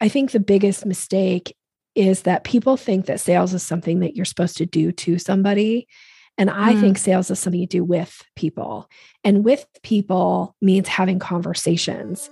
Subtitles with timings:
[0.00, 1.56] I think the biggest mistake
[1.94, 5.88] is that people think that sales is something that you're supposed to do to somebody.
[6.36, 6.80] And I mm.
[6.80, 8.88] think sales is something you do with people.
[9.24, 12.30] And with people means having conversations.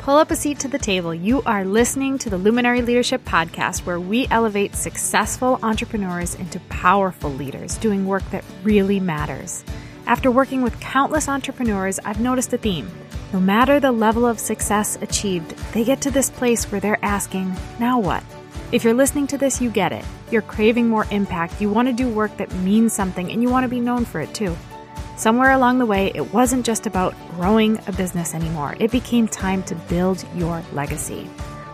[0.00, 1.14] Pull up a seat to the table.
[1.14, 7.30] You are listening to the Luminary Leadership Podcast, where we elevate successful entrepreneurs into powerful
[7.30, 9.64] leaders doing work that really matters.
[10.08, 12.90] After working with countless entrepreneurs, I've noticed a theme.
[13.34, 17.54] No matter the level of success achieved, they get to this place where they're asking,
[17.78, 18.24] now what?
[18.72, 20.06] If you're listening to this, you get it.
[20.30, 23.64] You're craving more impact, you want to do work that means something, and you want
[23.64, 24.56] to be known for it too.
[25.18, 29.62] Somewhere along the way, it wasn't just about growing a business anymore, it became time
[29.64, 31.28] to build your legacy.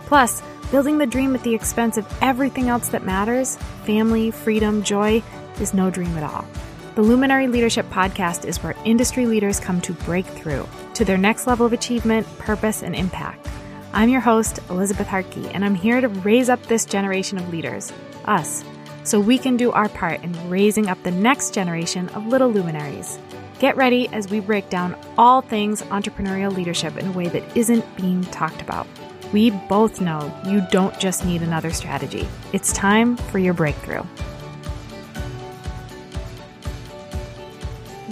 [0.07, 3.55] Plus, building the dream at the expense of everything else that matters
[3.85, 5.23] family, freedom, joy
[5.61, 6.45] is no dream at all.
[6.95, 11.45] The Luminary Leadership Podcast is where industry leaders come to break through to their next
[11.45, 13.49] level of achievement, purpose, and impact.
[13.91, 17.91] I'm your host, Elizabeth Hartke, and I'm here to raise up this generation of leaders,
[18.23, 18.63] us,
[19.03, 23.19] so we can do our part in raising up the next generation of little luminaries.
[23.59, 27.97] Get ready as we break down all things entrepreneurial leadership in a way that isn't
[27.97, 28.87] being talked about.
[29.33, 34.05] We both know you don't just need another strategy, it's time for your breakthrough.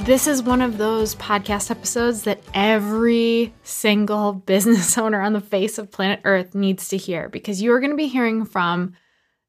[0.05, 5.77] This is one of those podcast episodes that every single business owner on the face
[5.77, 8.95] of planet Earth needs to hear because you're going to be hearing from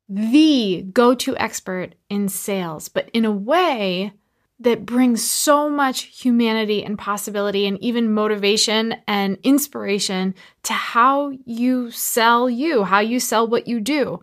[0.09, 4.13] the go to expert in sales, but in a way
[4.61, 11.91] that brings so much humanity and possibility and even motivation and inspiration to how you
[11.91, 14.23] sell you, how you sell what you do.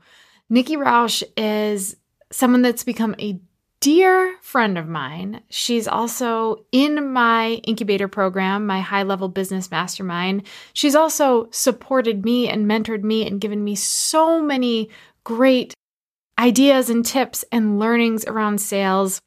[0.50, 1.98] Nikki Rausch is
[2.32, 3.42] someone that's become a
[3.82, 5.42] dear friend of mine.
[5.50, 10.44] She's also in my incubator program, my high level business mastermind.
[10.72, 14.90] She's also supported me and mentored me and given me so many
[15.24, 15.74] great
[16.40, 19.20] ideas and tips and learnings around sales.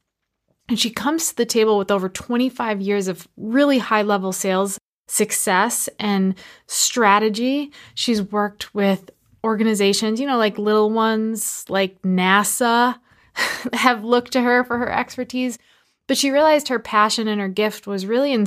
[0.69, 4.79] And she comes to the table with over 25 years of really high level sales
[5.09, 6.35] success and
[6.67, 7.73] strategy.
[7.95, 9.11] She's worked with
[9.43, 12.97] organizations, you know, like little ones like NASA
[13.73, 15.59] have looked to her for her expertise.
[16.07, 18.45] But she realized her passion and her gift was really in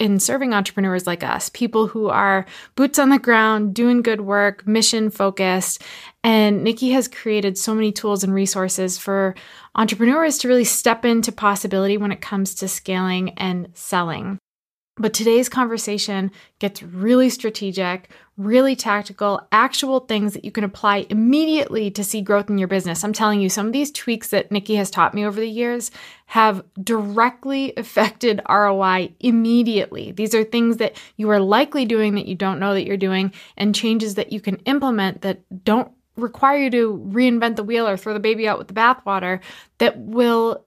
[0.00, 4.66] in serving entrepreneurs like us, people who are boots on the ground, doing good work,
[4.66, 5.82] mission focused.
[6.24, 9.36] And Nikki has created so many tools and resources for
[9.76, 14.38] entrepreneurs to really step into possibility when it comes to scaling and selling.
[14.96, 21.90] But today's conversation gets really strategic, really tactical, actual things that you can apply immediately
[21.90, 23.02] to see growth in your business.
[23.02, 25.90] I'm telling you, some of these tweaks that Nikki has taught me over the years
[26.26, 30.12] have directly affected ROI immediately.
[30.12, 33.32] These are things that you are likely doing that you don't know that you're doing,
[33.56, 37.96] and changes that you can implement that don't require you to reinvent the wheel or
[37.96, 39.40] throw the baby out with the bathwater
[39.78, 40.64] that will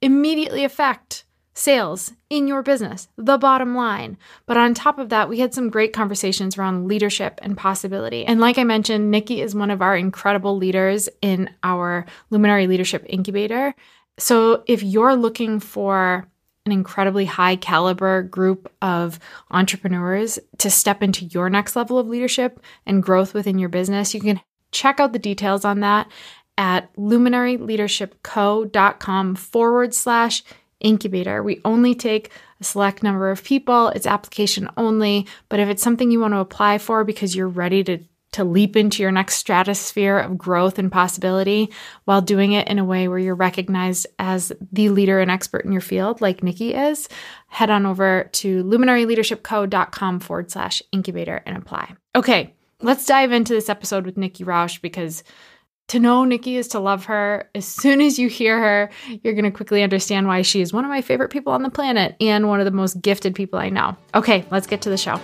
[0.00, 1.25] immediately affect
[1.56, 4.18] sales in your business, the bottom line.
[4.44, 8.26] But on top of that, we had some great conversations around leadership and possibility.
[8.26, 13.06] And like I mentioned, Nikki is one of our incredible leaders in our Luminary Leadership
[13.08, 13.74] Incubator.
[14.18, 16.28] So if you're looking for
[16.66, 19.18] an incredibly high caliber group of
[19.50, 24.20] entrepreneurs to step into your next level of leadership and growth within your business, you
[24.20, 24.42] can
[24.72, 26.12] check out the details on that
[26.58, 30.42] at luminaryleadershipco.com forward slash
[30.80, 31.42] incubator.
[31.42, 35.26] We only take a select number of people, it's application only.
[35.48, 37.98] But if it's something you want to apply for because you're ready to,
[38.32, 41.70] to leap into your next stratosphere of growth and possibility
[42.04, 45.72] while doing it in a way where you're recognized as the leader and expert in
[45.72, 47.08] your field, like Nikki is,
[47.48, 51.94] head on over to luminaryleadershipco.com forward slash incubator and apply.
[52.14, 55.24] Okay, let's dive into this episode with Nikki Rausch because
[55.88, 57.48] to know Nikki is to love her.
[57.54, 58.90] As soon as you hear her,
[59.22, 61.70] you're going to quickly understand why she is one of my favorite people on the
[61.70, 63.96] planet and one of the most gifted people I know.
[64.14, 65.20] Okay, let's get to the show.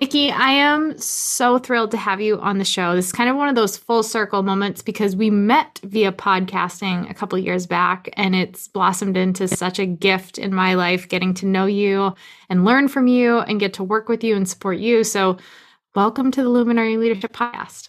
[0.00, 2.94] Nikki, I am so thrilled to have you on the show.
[2.94, 7.08] This is kind of one of those full circle moments because we met via podcasting
[7.08, 11.32] a couple years back and it's blossomed into such a gift in my life getting
[11.34, 12.14] to know you
[12.48, 15.04] and learn from you and get to work with you and support you.
[15.04, 15.38] So
[15.96, 17.88] Welcome to the Luminary Leadership Podcast.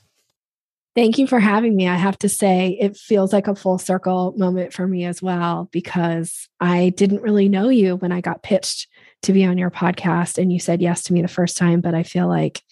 [0.95, 1.87] Thank you for having me.
[1.87, 5.69] I have to say, it feels like a full circle moment for me as well,
[5.71, 8.87] because I didn't really know you when I got pitched
[9.21, 11.79] to be on your podcast and you said yes to me the first time.
[11.79, 12.63] But I feel like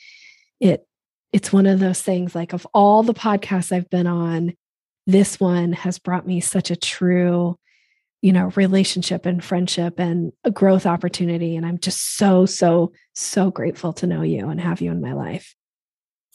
[0.59, 0.87] it,
[1.31, 4.55] it's one of those things like of all the podcasts I've been on,
[5.05, 7.55] this one has brought me such a true
[8.21, 11.55] you know, relationship and friendship and a growth opportunity.
[11.55, 15.13] And I'm just so, so, so grateful to know you and have you in my
[15.13, 15.55] life.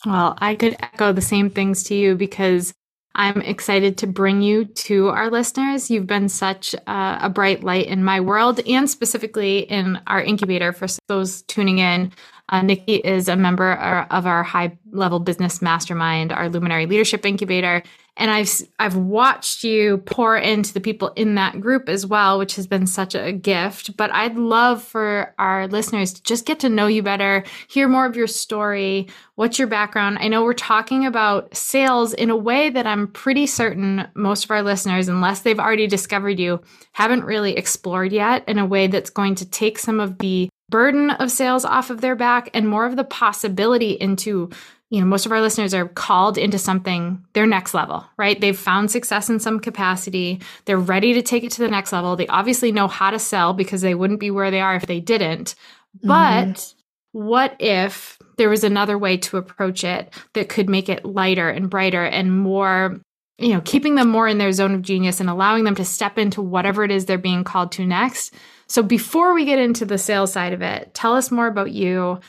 [0.06, 2.74] Well, I could echo the same things to you because
[3.14, 5.90] I'm excited to bring you to our listeners.
[5.90, 10.88] You've been such a, bright light in my world and specifically in our incubator for
[11.06, 12.12] those tuning in.
[12.48, 17.82] Uh, Nikki is a member of our high level business mastermind, our luminary leadership incubator
[18.16, 22.54] and I've I've watched you pour into the people in that group as well, which
[22.56, 23.96] has been such a gift.
[23.96, 28.06] But I'd love for our listeners to just get to know you better, hear more
[28.06, 29.08] of your story.
[29.34, 30.18] What's your background?
[30.20, 34.50] I know we're talking about sales in a way that I'm pretty certain most of
[34.52, 36.60] our listeners, unless they've already discovered you,
[36.92, 41.10] haven't really explored yet in a way that's going to take some of the burden
[41.10, 44.50] of sales off of their back and more of the possibility into
[44.94, 48.40] you know, most of our listeners are called into something their next level, right?
[48.40, 50.40] They've found success in some capacity.
[50.66, 52.14] They're ready to take it to the next level.
[52.14, 55.00] They obviously know how to sell because they wouldn't be where they are if they
[55.00, 55.56] didn't.
[56.02, 57.18] But mm-hmm.
[57.18, 61.68] what if there was another way to approach it that could make it lighter and
[61.68, 63.00] brighter and more,
[63.38, 66.18] you know, keeping them more in their zone of genius and allowing them to step
[66.18, 68.32] into whatever it is they're being called to next?
[68.66, 72.20] So before we get into the sales side of it, tell us more about you,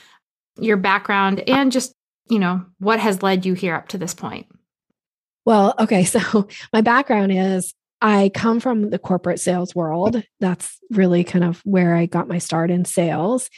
[0.58, 1.92] your background, and just
[2.28, 4.46] you know, what has led you here up to this point?
[5.44, 6.04] Well, okay.
[6.16, 7.72] So my background is
[8.02, 10.22] I come from the corporate sales world.
[10.40, 13.48] That's really kind of where I got my start in sales.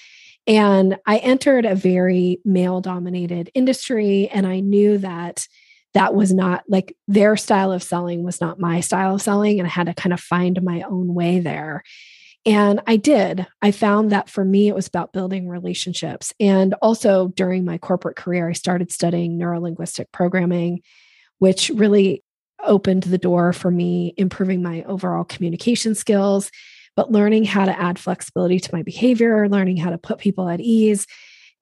[0.47, 4.29] And I entered a very male dominated industry.
[4.29, 5.47] And I knew that
[5.95, 9.59] that was not like their style of selling was not my style of selling.
[9.59, 11.83] And I had to kind of find my own way there.
[12.49, 13.47] And I did.
[13.61, 16.33] I found that for me, it was about building relationships.
[16.41, 20.81] And also during my corporate career, I started studying neurolinguistic programming,
[21.41, 22.25] which really
[22.65, 26.50] opened the door for me improving my overall communication skills,
[26.97, 30.59] but learning how to add flexibility to my behavior, learning how to put people at
[30.59, 31.06] ease.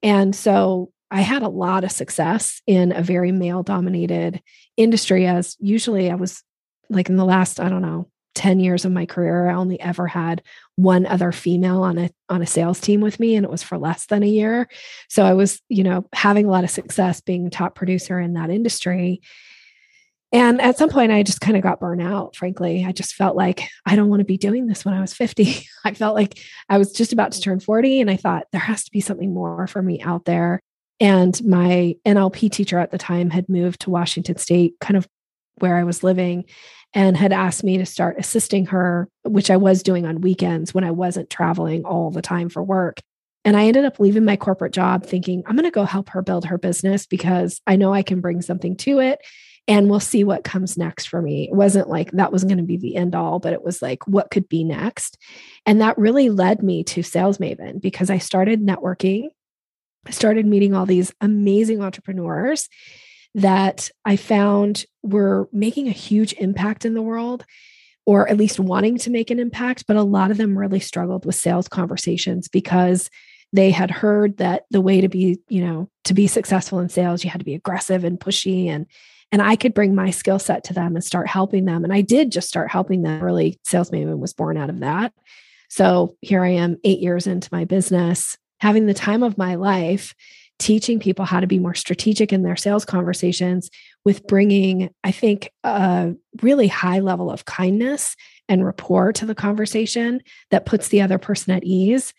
[0.01, 4.41] And so I had a lot of success in a very male dominated
[4.77, 6.43] industry, as usually I was
[6.89, 10.05] like in the last, I don't know, 10 years of my career, I only ever
[10.05, 10.43] had
[10.75, 13.79] one other female on a on a sales team with me and it was for
[13.79, 14.69] less than a year.
[15.09, 18.33] So I was, you know, having a lot of success being a top producer in
[18.33, 19.21] that industry.
[20.31, 22.85] And at some point I just kind of got burnt out, frankly.
[22.85, 25.67] I just felt like I don't want to be doing this when I was 50.
[25.83, 26.37] I felt like
[26.69, 29.33] I was just about to turn 40 and I thought there has to be something
[29.33, 30.61] more for me out there.
[30.99, 35.07] And my NLP teacher at the time had moved to Washington State, kind of
[35.59, 36.45] where I was living
[36.93, 40.83] and had asked me to start assisting her, which I was doing on weekends when
[40.83, 43.01] I wasn't traveling all the time for work.
[43.45, 46.21] And I ended up leaving my corporate job thinking, I'm going to go help her
[46.21, 49.19] build her business because I know I can bring something to it
[49.67, 51.49] and we'll see what comes next for me.
[51.49, 54.07] It wasn't like that was going to be the end all, but it was like,
[54.07, 55.17] what could be next?
[55.65, 59.27] And that really led me to Sales Maven because I started networking.
[60.05, 62.69] I started meeting all these amazing entrepreneurs
[63.37, 67.45] that I found were making a huge impact in the world
[68.05, 71.23] or at least wanting to make an impact, but a lot of them really struggled
[71.23, 73.11] with sales conversations because
[73.53, 77.23] they had heard that the way to be, you know, to be successful in sales,
[77.23, 78.87] you had to be aggressive and pushy and
[79.29, 81.83] and I could bring my skill set to them and start helping them.
[81.83, 83.21] And I did just start helping them.
[83.21, 85.13] Really, Sales Maven was born out of that.
[85.69, 90.15] So here I am, eight years into my business, having the time of my life
[90.59, 93.69] teaching people how to be more strategic in their sales conversations
[94.05, 98.15] with bringing, I think, a really high level of kindness
[98.49, 100.21] and rapport to the conversation
[100.51, 102.13] that puts the other person at ease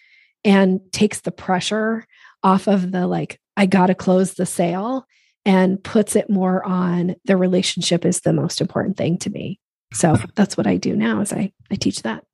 [0.45, 2.05] and takes the pressure
[2.43, 5.07] off of the like, I got to close the sale
[5.45, 9.59] and puts it more on the relationship is the most important thing to me.
[9.93, 12.25] So that's what I do now is I, I teach that.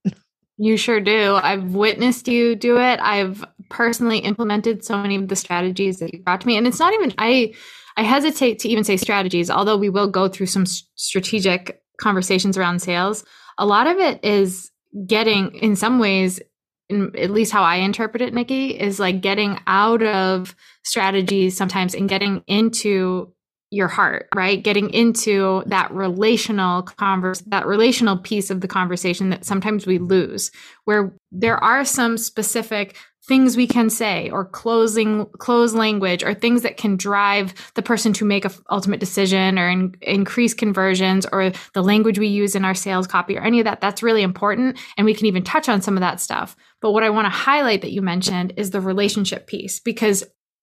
[0.57, 1.35] You sure do.
[1.35, 3.01] I've witnessed you do it.
[3.01, 6.57] I've personally implemented so many of the strategies that you brought to me.
[6.57, 7.55] And it's not even, I,
[7.97, 12.81] I hesitate to even say strategies, although we will go through some strategic conversations around
[12.81, 13.25] sales.
[13.59, 14.71] A lot of it is
[15.07, 16.41] getting, in some ways,
[16.89, 21.95] in, at least how I interpret it, Nikki, is like getting out of strategies sometimes
[21.95, 23.33] and getting into
[23.71, 24.63] your heart, right?
[24.63, 30.51] Getting into that relational converse, that relational piece of the conversation that sometimes we lose,
[30.85, 36.63] where there are some specific things we can say or closing close language or things
[36.63, 41.27] that can drive the person to make a f- ultimate decision or in, increase conversions
[41.33, 44.23] or the language we use in our sales copy or any of that that's really
[44.23, 46.55] important and we can even touch on some of that stuff.
[46.81, 50.23] But what i want to highlight that you mentioned is the relationship piece because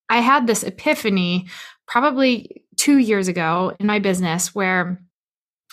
[0.09, 1.47] i had this epiphany
[1.87, 5.01] probably two years ago in my business where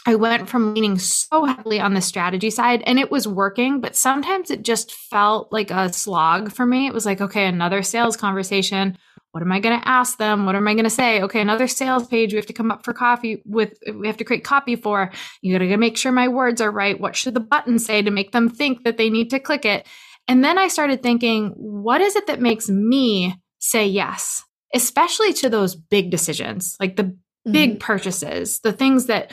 [0.07, 3.97] I went from leaning so heavily on the strategy side and it was working, but
[3.97, 6.87] sometimes it just felt like a slog for me.
[6.87, 8.97] It was like, okay, another sales conversation.
[9.33, 10.47] What am I going to ask them?
[10.47, 11.23] What am I going to say?
[11.23, 14.25] Okay, another sales page we have to come up for coffee with, we have to
[14.25, 15.13] create copy for.
[15.43, 16.99] You got to make sure my words are right.
[16.99, 19.87] What should the button say to make them think that they need to click it?
[20.27, 24.43] And then I started thinking, what is it that makes me say yes,
[24.75, 27.79] especially to those big decisions, like the big mm-hmm.
[27.79, 29.33] purchases, the things that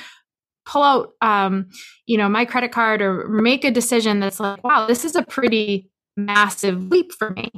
[0.65, 1.69] pull out um,
[2.05, 5.23] you know my credit card or make a decision that's like wow this is a
[5.23, 7.51] pretty massive leap for me.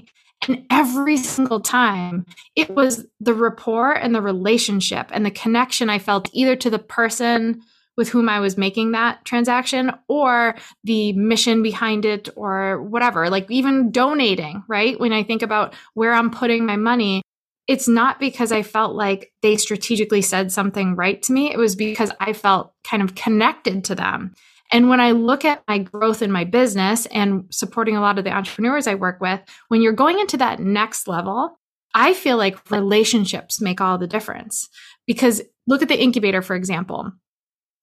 [0.48, 5.98] And every single time it was the rapport and the relationship and the connection i
[5.98, 7.64] felt either to the person
[7.98, 13.50] with whom i was making that transaction or the mission behind it or whatever like
[13.50, 15.00] even donating right?
[15.00, 17.24] When i think about where i'm putting my money
[17.68, 21.52] it's not because I felt like they strategically said something right to me.
[21.52, 24.34] It was because I felt kind of connected to them.
[24.72, 28.24] And when I look at my growth in my business and supporting a lot of
[28.24, 31.58] the entrepreneurs I work with, when you're going into that next level,
[31.94, 34.70] I feel like relationships make all the difference.
[35.06, 37.12] Because look at the incubator, for example.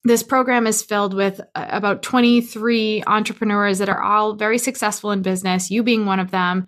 [0.03, 5.23] This program is filled with uh, about 23 entrepreneurs that are all very successful in
[5.23, 6.67] business, you being one of them.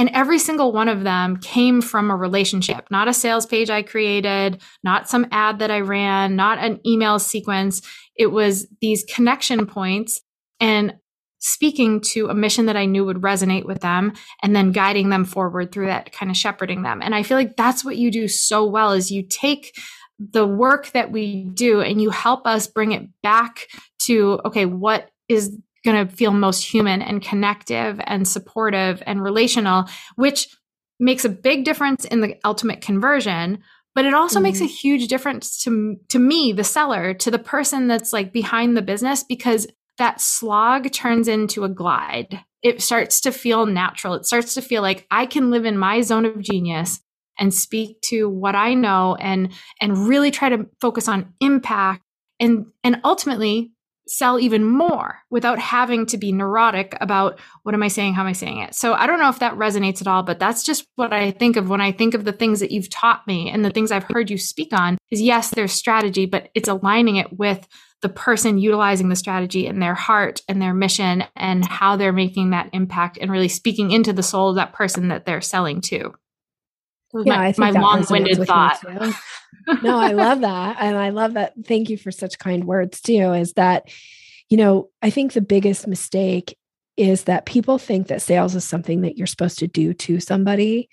[0.00, 3.82] And every single one of them came from a relationship, not a sales page I
[3.82, 7.82] created, not some ad that I ran, not an email sequence.
[8.16, 10.22] It was these connection points
[10.58, 10.94] and
[11.38, 15.26] speaking to a mission that I knew would resonate with them and then guiding them
[15.26, 17.02] forward through that, kind of shepherding them.
[17.02, 19.78] And I feel like that's what you do so well is you take
[20.18, 23.66] the work that we do and you help us bring it back
[24.04, 29.84] to okay, what is going to feel most human and connective and supportive and relational,
[30.16, 30.48] which
[30.98, 33.58] makes a big difference in the ultimate conversion.
[33.94, 34.44] But it also mm-hmm.
[34.44, 34.72] makes a mm-hmm.
[34.72, 39.24] huge difference to, to me, the seller, to the person that's like behind the business,
[39.24, 39.66] because
[39.98, 42.40] that slog turns into a glide.
[42.62, 44.14] It starts to feel natural.
[44.14, 47.00] It starts to feel like I can live in my zone of genius
[47.38, 52.02] and speak to what I know and and really try to focus on impact
[52.38, 53.72] and and ultimately
[54.10, 58.28] sell even more without having to be neurotic about what am I saying, how am
[58.28, 58.74] I saying it.
[58.74, 61.56] So I don't know if that resonates at all, but that's just what I think
[61.56, 64.06] of when I think of the things that you've taught me and the things I've
[64.12, 67.66] heard you speak on is yes, there's strategy, but it's aligning it with
[68.02, 72.50] the person utilizing the strategy and their heart and their mission and how they're making
[72.50, 76.12] that impact and really speaking into the soul of that person that they're selling to.
[77.12, 78.80] Yeah, my, I think my long-winded thought.
[79.82, 80.76] No, I love that.
[80.80, 81.54] And I love that.
[81.64, 83.32] Thank you for such kind words too.
[83.32, 83.88] Is that,
[84.48, 86.56] you know, I think the biggest mistake
[86.96, 90.88] is that people think that sales is something that you're supposed to do to somebody.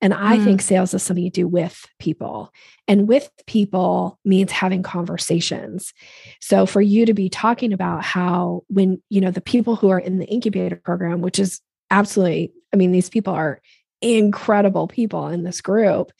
[0.00, 0.44] And I mm.
[0.44, 2.52] think sales is something you do with people.
[2.88, 5.94] And with people means having conversations.
[6.40, 10.00] So for you to be talking about how when, you know, the people who are
[10.00, 11.60] in the incubator program, which is
[11.92, 13.60] absolutely, I mean, these people are
[14.00, 16.10] incredible people in this group.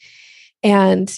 [0.63, 1.13] And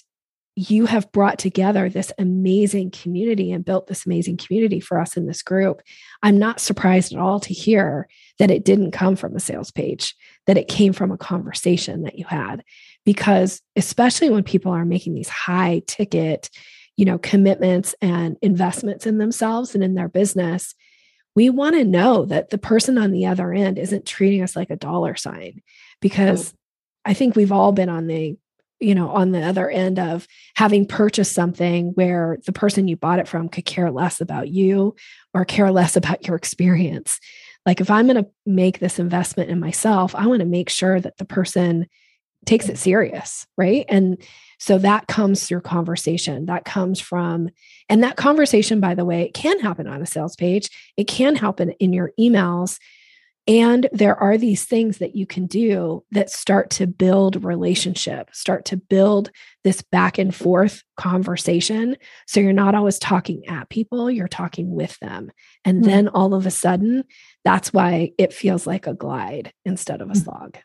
[0.56, 5.28] you have brought together this amazing community and built this amazing community for us in
[5.28, 5.82] this group.
[6.24, 8.08] I'm not surprised at all to hear
[8.40, 10.16] that it didn't come from a sales page,
[10.48, 12.64] that it came from a conversation that you had.
[13.04, 16.50] Because especially when people are making these high ticket,
[16.96, 20.74] you know, commitments and investments in themselves and in their business,
[21.36, 24.70] we want to know that the person on the other end isn't treating us like
[24.70, 25.62] a dollar sign
[26.00, 26.54] because
[27.04, 28.38] I think we've all been on the
[28.80, 33.20] you know on the other end of having purchased something where the person you bought
[33.20, 34.96] it from could care less about you
[35.34, 37.20] or care less about your experience.
[37.66, 41.00] Like if i'm going to make this investment in myself i want to make sure
[41.00, 41.88] that the person
[42.46, 43.86] takes it serious right?
[43.90, 44.22] And
[44.58, 46.46] so that comes through conversation.
[46.46, 47.50] That comes from
[47.90, 50.70] and that conversation by the way it can happen on a sales page.
[50.98, 52.80] It can happen in your emails
[53.48, 58.66] and there are these things that you can do that start to build relationship, start
[58.66, 59.30] to build
[59.64, 61.96] this back and forth conversation.
[62.26, 65.32] So you're not always talking at people, you're talking with them.
[65.64, 65.90] And mm-hmm.
[65.90, 67.04] then all of a sudden,
[67.44, 70.20] that's why it feels like a glide instead of a hmm.
[70.20, 70.58] slog.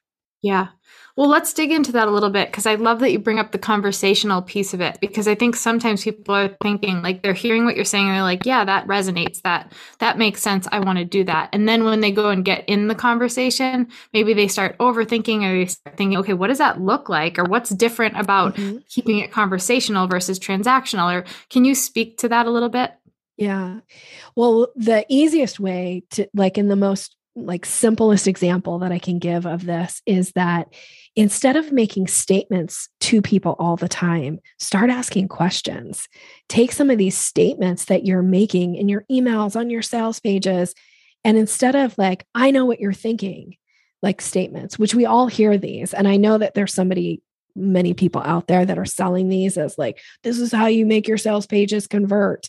[0.43, 0.69] Yeah.
[1.17, 3.53] Well, let's dig into that a little bit because I love that you bring up
[3.53, 7.67] the conversational piece of it because I think sometimes people are thinking like they're hearing
[7.67, 9.43] what you're saying and they're like, yeah, that resonates.
[9.43, 10.67] That that makes sense.
[10.73, 11.51] I want to do that.
[11.53, 15.59] And then when they go and get in the conversation, maybe they start overthinking or
[15.59, 17.39] they start thinking, okay, what does that look like?
[17.39, 18.79] Or what's different about mm-hmm.
[18.89, 21.13] keeping it conversational versus transactional?
[21.13, 22.93] Or can you speak to that a little bit?
[23.37, 23.81] Yeah.
[24.37, 29.19] Well, the easiest way to like in the most like simplest example that I can
[29.19, 30.69] give of this is that
[31.17, 36.09] instead of making statements to people all the time, start asking questions.
[36.49, 40.75] Take some of these statements that you're making in your emails, on your sales pages,
[41.25, 43.57] and instead of like, I know what you're thinking,
[44.03, 45.93] like statements, which we all hear these.
[45.93, 47.23] And I know that there's somebody,
[47.55, 51.07] many people out there that are selling these as like, this is how you make
[51.07, 52.49] your sales pages convert.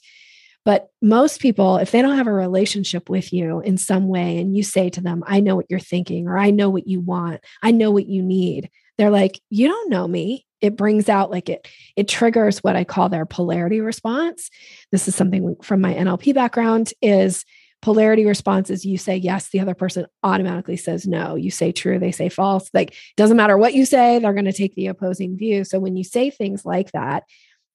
[0.63, 4.55] But most people, if they don't have a relationship with you in some way, and
[4.55, 7.41] you say to them, I know what you're thinking, or I know what you want,
[7.63, 10.45] I know what you need, they're like, You don't know me.
[10.59, 14.51] It brings out like it, it triggers what I call their polarity response.
[14.91, 17.43] This is something from my NLP background is
[17.81, 22.11] polarity responses you say yes the other person automatically says no you say true they
[22.11, 25.63] say false like doesn't matter what you say they're going to take the opposing view
[25.63, 27.23] so when you say things like that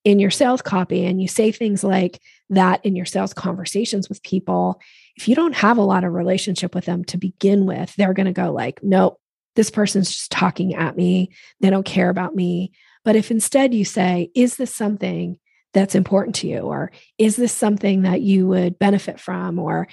[0.06, 4.22] in your sales copy and you say things like that in your sales conversations with
[4.22, 4.80] people
[5.16, 8.26] if you don't have a lot of relationship with them to begin with they're going
[8.26, 9.20] to go like nope
[9.56, 11.30] this person's just talking at me.
[11.60, 12.72] They don't care about me.
[13.04, 15.38] But if instead you say is this something
[15.75, 16.60] that's important to you?
[16.60, 19.58] Or is this something that you would benefit from?
[19.58, 19.88] Or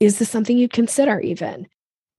[0.00, 1.68] is this something you'd consider even?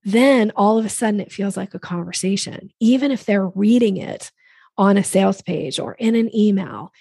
[0.03, 4.31] Then all of a sudden it feels like a conversation even if they're reading it
[4.77, 6.91] on a sales page or in an email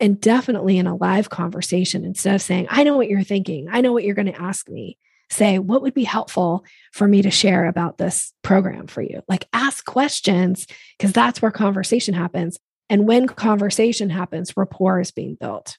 [0.00, 3.68] and definitely in a live conversation instead of saying i know what you're thinking.
[3.70, 4.98] I know what you're going to ask me.
[5.30, 9.22] Say what would be helpful for me to share about this program for you?
[9.28, 10.66] Like ask questions
[10.98, 12.58] because that's where conversation happens.
[12.88, 15.78] And when conversation happens rapport is being built.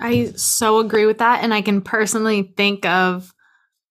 [0.00, 3.32] I so agree with that and i can personally think of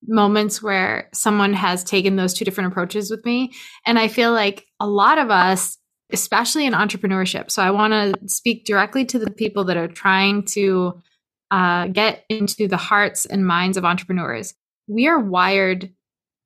[0.06, 3.54] moments where someone has taken those two different approaches with me
[3.86, 5.78] and i feel like a lot of us
[6.14, 7.52] especially in entrepreneurship.
[7.52, 11.02] So I want to speak directly to the people that are trying to
[11.52, 14.54] uh, get into the hearts and minds of entrepreneurs.
[14.88, 15.92] We are wired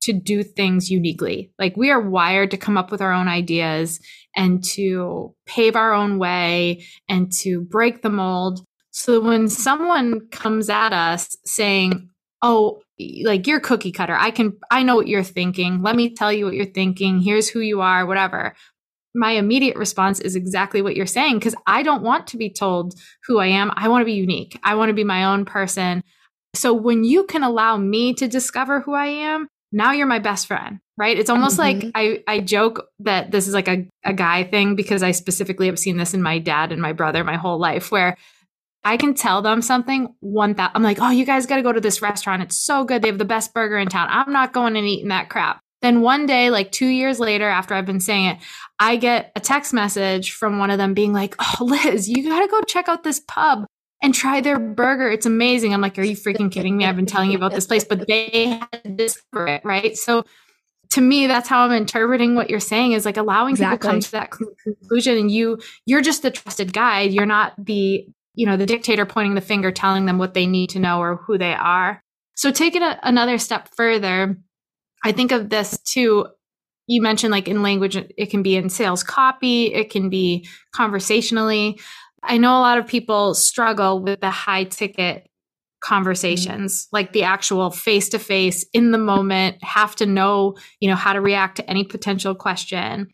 [0.01, 1.51] to do things uniquely.
[1.59, 3.99] Like we are wired to come up with our own ideas
[4.35, 8.65] and to pave our own way and to break the mold.
[8.91, 12.09] So when someone comes at us saying,
[12.41, 12.81] "Oh,
[13.23, 14.15] like you're cookie cutter.
[14.15, 15.81] I can I know what you're thinking.
[15.81, 17.19] Let me tell you what you're thinking.
[17.19, 18.55] Here's who you are, whatever."
[19.15, 22.93] My immediate response is exactly what you're saying because I don't want to be told
[23.25, 23.71] who I am.
[23.75, 24.59] I want to be unique.
[24.63, 26.03] I want to be my own person.
[26.53, 30.47] So when you can allow me to discover who I am, now you're my best
[30.47, 31.17] friend, right?
[31.17, 31.85] It's almost mm-hmm.
[31.85, 35.67] like I, I joke that this is like a, a guy thing because I specifically
[35.67, 38.17] have seen this in my dad and my brother my whole life where
[38.83, 41.73] I can tell them something one that I'm like, oh, you guys got to go
[41.73, 42.41] to this restaurant.
[42.41, 43.01] It's so good.
[43.01, 44.07] They have the best burger in town.
[44.09, 45.59] I'm not going and eating that crap.
[45.81, 48.37] Then one day, like two years later, after I've been saying it,
[48.79, 52.41] I get a text message from one of them being like, Oh, Liz, you got
[52.41, 53.65] to go check out this pub
[54.01, 55.09] and try their burger.
[55.09, 55.73] It's amazing.
[55.73, 56.85] I'm like, Are you freaking kidding me?
[56.85, 59.61] I've been telling you about this place, but they had to discover it.
[59.63, 59.97] Right.
[59.97, 60.23] So
[60.91, 63.77] to me, that's how I'm interpreting what you're saying is like allowing exactly.
[63.77, 64.31] people to come to that
[64.65, 65.17] conclusion.
[65.17, 67.11] And you, you're just the trusted guide.
[67.11, 70.69] You're not the, you know, the dictator pointing the finger, telling them what they need
[70.71, 72.01] to know or who they are.
[72.35, 74.37] So taking it another step further,
[75.07, 76.27] I think of this too.
[76.87, 81.79] You mentioned like in language, it can be in sales copy, it can be conversationally.
[82.23, 85.29] I know a lot of people struggle with the high ticket
[85.79, 86.95] conversations, mm-hmm.
[86.95, 91.13] like the actual face to face in the moment, have to know, you know, how
[91.13, 93.07] to react to any potential question.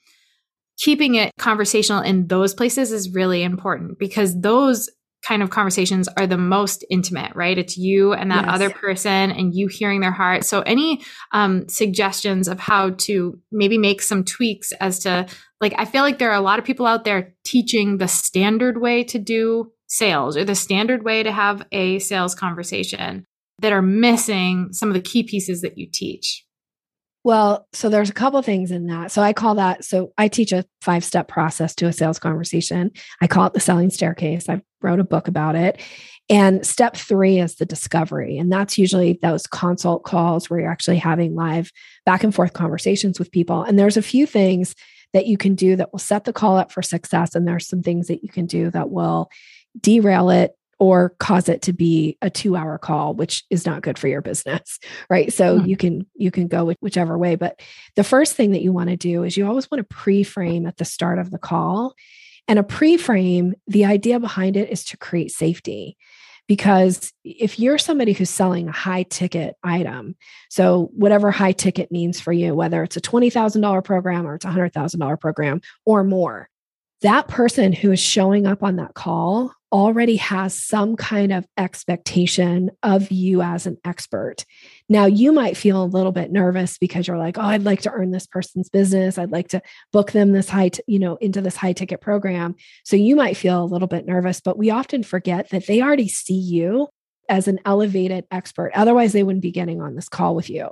[0.79, 4.89] Keeping it conversational in those places is really important because those
[5.23, 7.57] kind of conversations are the most intimate, right?
[7.57, 8.53] It's you and that yes.
[8.53, 10.43] other person and you hearing their heart.
[10.43, 15.25] So any um, suggestions of how to maybe make some tweaks as to
[15.62, 18.81] like, I feel like there are a lot of people out there teaching the standard
[18.81, 23.25] way to do sales or the standard way to have a sales conversation
[23.59, 26.45] that are missing some of the key pieces that you teach.
[27.23, 29.12] Well, so there's a couple things in that.
[29.12, 32.91] So I call that so I teach a five step process to a sales conversation.
[33.21, 34.49] I call it the selling staircase.
[34.49, 35.81] I wrote a book about it.
[36.29, 38.38] And step 3 is the discovery.
[38.38, 41.71] And that's usually those consult calls where you're actually having live
[42.05, 43.63] back and forth conversations with people.
[43.63, 44.73] And there's a few things
[45.12, 47.83] that you can do that will set the call up for success and there's some
[47.83, 49.29] things that you can do that will
[49.79, 53.97] derail it or cause it to be a 2 hour call which is not good
[53.97, 55.67] for your business right so mm-hmm.
[55.67, 57.62] you can you can go whichever way but
[57.95, 60.77] the first thing that you want to do is you always want to pre-frame at
[60.77, 61.93] the start of the call
[62.47, 65.97] and a pre-frame the idea behind it is to create safety
[66.47, 70.15] because if you're somebody who's selling a high ticket item
[70.49, 74.49] so whatever high ticket means for you whether it's a $20000 program or it's a
[74.49, 76.49] $100000 program or more
[77.01, 82.69] that person who is showing up on that call already has some kind of expectation
[82.83, 84.45] of you as an expert.
[84.88, 87.91] Now, you might feel a little bit nervous because you're like, oh, I'd like to
[87.91, 89.17] earn this person's business.
[89.17, 92.55] I'd like to book them this high, t- you know, into this high ticket program.
[92.86, 96.07] So you might feel a little bit nervous, but we often forget that they already
[96.07, 96.88] see you
[97.27, 98.71] as an elevated expert.
[98.75, 100.69] Otherwise, they wouldn't be getting on this call with you.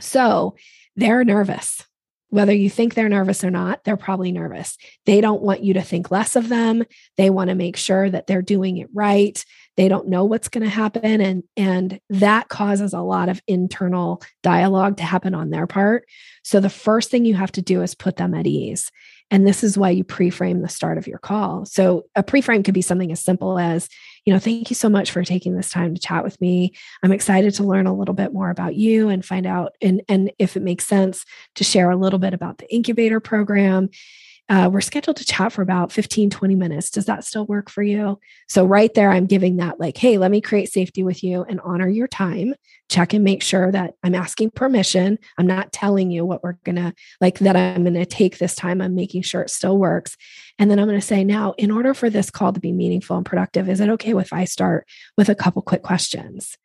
[0.00, 0.56] So
[0.96, 1.84] they're nervous
[2.32, 4.78] whether you think they're nervous or not, they're probably nervous.
[5.04, 6.82] They don't want you to think less of them.
[7.18, 9.44] They want to make sure that they're doing it right.
[9.76, 14.22] They don't know what's going to happen and and that causes a lot of internal
[14.42, 16.06] dialogue to happen on their part.
[16.42, 18.90] So the first thing you have to do is put them at ease.
[19.32, 21.64] And this is why you pre-frame the start of your call.
[21.64, 23.88] So a pre-frame could be something as simple as,
[24.26, 26.74] you know, thank you so much for taking this time to chat with me.
[27.02, 30.30] I'm excited to learn a little bit more about you and find out and and
[30.38, 33.88] if it makes sense to share a little bit about the incubator program
[34.48, 36.90] uh, we're scheduled to chat for about 15, 20 minutes.
[36.90, 38.18] Does that still work for you?
[38.48, 41.60] So, right there, I'm giving that, like, hey, let me create safety with you and
[41.60, 42.54] honor your time.
[42.90, 45.18] Check and make sure that I'm asking permission.
[45.38, 48.54] I'm not telling you what we're going to, like, that I'm going to take this
[48.54, 48.80] time.
[48.80, 50.16] I'm making sure it still works.
[50.58, 53.16] And then I'm going to say, now, in order for this call to be meaningful
[53.16, 56.58] and productive, is it okay if I start with a couple quick questions?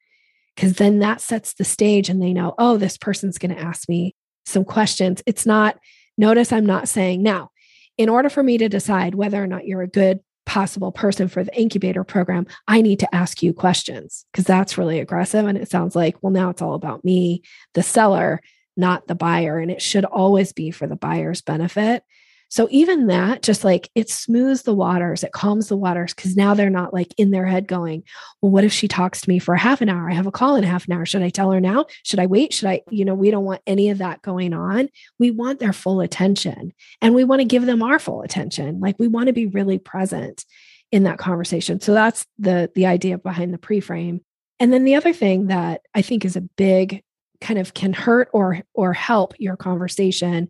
[0.55, 3.87] Because then that sets the stage and they know, oh, this person's going to ask
[3.87, 5.21] me some questions.
[5.27, 5.77] It's not,
[6.17, 7.51] notice I'm not saying, now,
[7.97, 11.43] in order for me to decide whether or not you're a good possible person for
[11.43, 15.45] the incubator program, I need to ask you questions because that's really aggressive.
[15.45, 18.41] And it sounds like, well, now it's all about me, the seller,
[18.77, 19.59] not the buyer.
[19.59, 22.03] And it should always be for the buyer's benefit.
[22.49, 26.53] So even that, just like it smooths the waters, it calms the waters because now
[26.53, 28.03] they're not like in their head going,
[28.41, 30.09] well, what if she talks to me for a half an hour?
[30.09, 31.05] I have a call in half an hour.
[31.05, 31.85] Should I tell her now?
[32.03, 32.53] Should I wait?
[32.53, 34.89] Should I, you know, we don't want any of that going on.
[35.19, 38.79] We want their full attention and we want to give them our full attention.
[38.79, 40.45] Like we want to be really present
[40.91, 41.79] in that conversation.
[41.81, 44.21] So that's the the idea behind the pre-frame.
[44.59, 47.03] And then the other thing that I think is a big
[47.41, 50.49] kind of can hurt or or help your conversation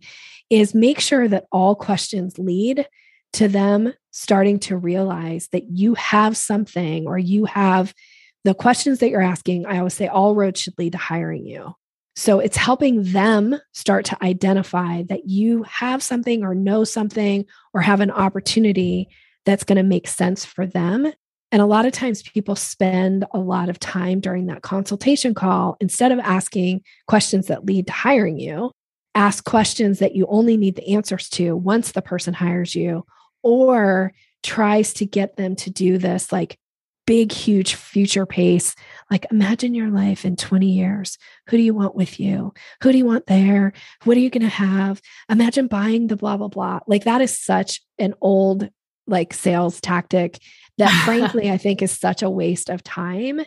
[0.49, 2.87] is make sure that all questions lead
[3.33, 7.93] to them starting to realize that you have something or you have
[8.43, 11.73] the questions that you're asking i always say all roads should lead to hiring you.
[12.17, 17.45] So it's helping them start to identify that you have something or know something
[17.75, 19.07] or have an opportunity
[19.45, 21.13] that's going to make sense for them
[21.51, 25.77] and a lot of times people spend a lot of time during that consultation call
[25.79, 28.71] instead of asking questions that lead to hiring you,
[29.15, 33.05] ask questions that you only need the answers to once the person hires you
[33.43, 36.57] or tries to get them to do this like
[37.05, 38.75] big huge future pace
[39.09, 41.17] like imagine your life in 20 years.
[41.47, 42.53] Who do you want with you?
[42.83, 43.73] Who do you want there?
[44.03, 45.01] What are you going to have?
[45.29, 46.81] Imagine buying the blah blah blah.
[46.87, 48.69] Like that is such an old
[49.07, 50.39] like sales tactic
[50.77, 53.41] that frankly I think is such a waste of time.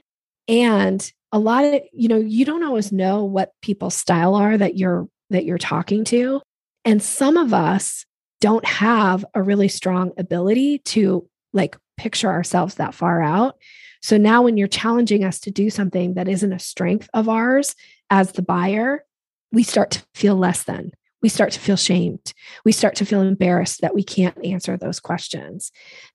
[0.48, 4.76] And a lot of, you know, you don't always know what people's style are that
[4.76, 6.40] you're that you're talking to.
[6.84, 8.04] And some of us
[8.40, 13.56] don't have a really strong ability to like picture ourselves that far out.
[14.02, 17.76] So now when you're challenging us to do something that isn't a strength of ours
[18.08, 19.04] as the buyer,
[19.52, 22.32] we start to feel less than we start to feel shamed.
[22.64, 25.70] We start to feel embarrassed that we can't answer those questions.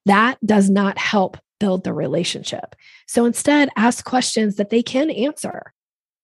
[0.05, 2.75] That does not help build the relationship.
[3.07, 5.73] So instead, ask questions that they can answer,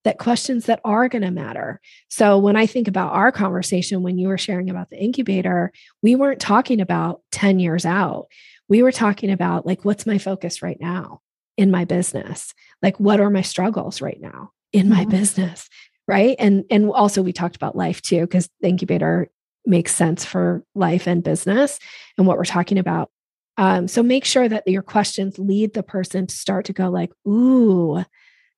[0.04, 1.80] that questions that are going to matter.
[2.10, 6.16] So when I think about our conversation, when you were sharing about the incubator, we
[6.16, 8.28] weren't talking about 10 years out.
[8.68, 11.22] We were talking about, like, what's my focus right now
[11.58, 12.54] in my business?
[12.82, 15.12] Like, what are my struggles right now in my mm-hmm.
[15.12, 15.70] business?
[16.12, 16.36] Right?
[16.40, 19.30] And and also we talked about life too because the incubator
[19.66, 21.80] makes sense for life and business
[22.18, 23.10] and what we're talking about.
[23.58, 27.12] Um, so make sure that your questions lead the person to start to go like
[27.26, 28.04] ooh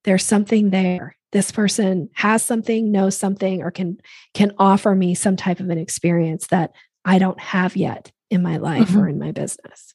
[0.04, 1.16] there's something there.
[1.32, 4.00] This person has something knows something or can
[4.34, 6.72] can offer me some type of an experience that
[7.06, 9.00] i don't have yet in my life mm-hmm.
[9.00, 9.94] or in my business.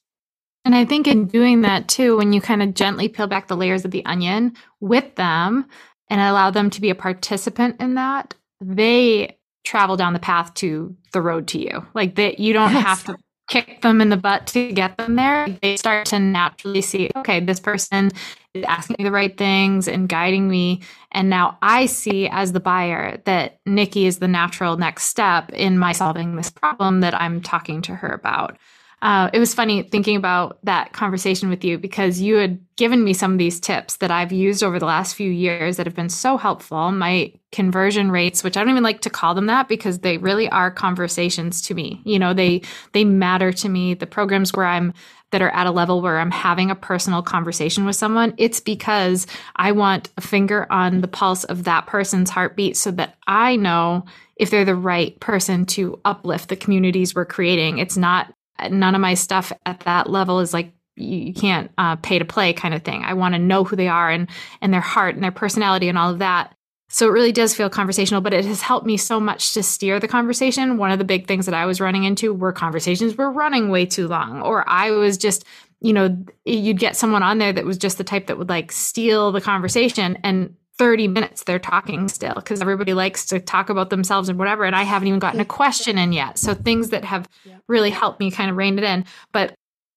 [0.65, 3.57] And I think in doing that too, when you kind of gently peel back the
[3.57, 5.65] layers of the onion with them,
[6.09, 10.95] and allow them to be a participant in that, they travel down the path to
[11.13, 11.85] the road to you.
[11.93, 12.83] Like that you don't yes.
[12.83, 13.17] have to
[13.49, 15.47] kick them in the butt to get them there.
[15.61, 18.11] They start to naturally see, okay, this person
[18.53, 20.81] is asking me the right things and guiding me.
[21.11, 25.79] And now I see as the buyer that Nikki is the natural next step in
[25.79, 28.57] my solving this problem that I'm talking to her about.
[29.01, 33.13] Uh, it was funny thinking about that conversation with you because you had given me
[33.13, 36.09] some of these tips that I've used over the last few years that have been
[36.09, 36.91] so helpful.
[36.91, 40.49] My conversion rates, which I don't even like to call them that because they really
[40.49, 42.01] are conversations to me.
[42.03, 43.93] You know, they they matter to me.
[43.93, 44.93] The programs where I'm
[45.31, 49.27] that are at a level where I'm having a personal conversation with someone, it's because
[49.55, 54.05] I want a finger on the pulse of that person's heartbeat so that I know
[54.37, 57.77] if they're the right person to uplift the communities we're creating.
[57.77, 58.33] It's not
[58.67, 62.53] none of my stuff at that level is like you can't uh, pay to play
[62.53, 63.03] kind of thing.
[63.03, 64.29] I want to know who they are and
[64.61, 66.53] and their heart and their personality and all of that.
[66.91, 69.99] So it really does feel conversational, but it has helped me so much to steer
[69.99, 70.77] the conversation.
[70.77, 73.85] One of the big things that I was running into were conversations were running way
[73.85, 75.45] too long, or I was just,
[75.81, 78.71] you know, you'd get someone on there that was just the type that would like
[78.71, 83.89] steal the conversation and 30 minutes they're talking still because everybody likes to talk about
[83.89, 84.63] themselves and whatever.
[84.63, 86.39] And I haven't even gotten a question in yet.
[86.39, 87.27] So things that have
[87.67, 89.05] really helped me kind of rein it in.
[89.33, 89.53] But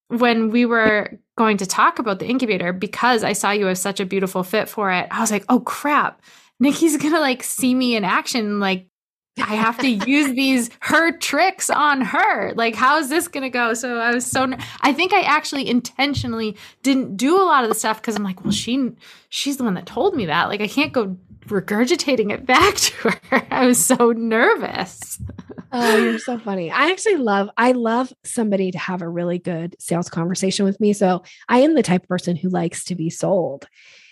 [0.09, 4.01] when we were going to talk about the incubator, because I saw you as such
[4.01, 6.21] a beautiful fit for it, I was like, oh crap,
[6.59, 8.59] Nikki's gonna like see me in action.
[8.59, 8.87] Like
[9.37, 12.53] I have to use these her tricks on her.
[12.53, 13.73] Like, how is this going to go?
[13.73, 17.75] So I was so, I think I actually intentionally didn't do a lot of the
[17.75, 18.91] stuff because I'm like, well, she,
[19.29, 20.49] she's the one that told me that.
[20.49, 23.47] Like, I can't go regurgitating it back to her.
[23.51, 25.19] I was so nervous.
[25.71, 26.69] oh, you're so funny.
[26.69, 30.93] I actually love, I love somebody to have a really good sales conversation with me.
[30.93, 33.67] So I am the type of person who likes to be sold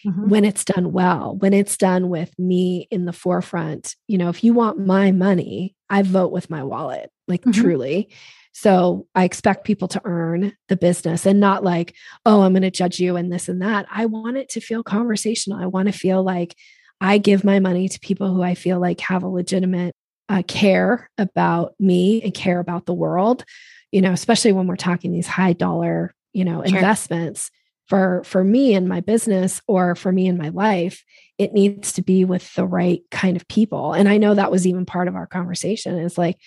[0.06, 0.30] mm-hmm.
[0.30, 3.96] when it's done well, when it's done with me in the forefront.
[4.08, 7.60] You know, if you want my money, I vote with my wallet, like mm-hmm.
[7.62, 8.10] truly.
[8.54, 12.72] So I expect people to earn the business and not like, oh, I'm going to
[12.72, 13.86] judge you and this and that.
[13.90, 15.62] I want it to feel conversational.
[15.62, 16.56] I want to feel like
[17.00, 19.96] I give my money to people who I feel like have a legitimate
[20.30, 23.44] uh, care about me and care about the world,
[23.92, 26.76] you know, especially when we're talking these high dollar, you know, sure.
[26.76, 27.52] investments
[27.92, 31.04] for for me and my business or for me in my life
[31.38, 33.92] it needs to be with the right kind of people.
[33.92, 36.38] And i know that was even part of our conversation is like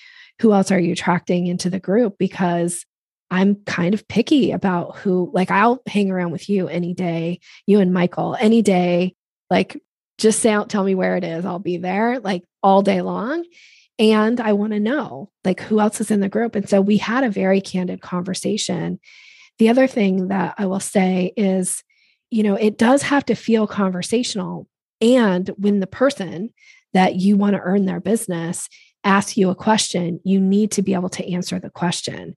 [0.40, 2.16] who else are you attracting into the group?
[2.18, 2.86] Because
[3.30, 7.78] i'm kind of picky about who like i'll hang around with you any day you
[7.78, 9.14] and michael any day
[9.50, 9.78] like
[10.16, 13.44] just say out tell me where it is i'll be there like all day long.
[13.98, 16.54] And i want to know like who else is in the group?
[16.54, 18.98] And so we had a very candid conversation
[19.58, 21.82] the other thing that I will say is,
[22.30, 24.66] you know, it does have to feel conversational.
[25.00, 26.50] And when the person
[26.92, 28.68] that you want to earn their business
[29.04, 32.34] asks you a question, you need to be able to answer the question.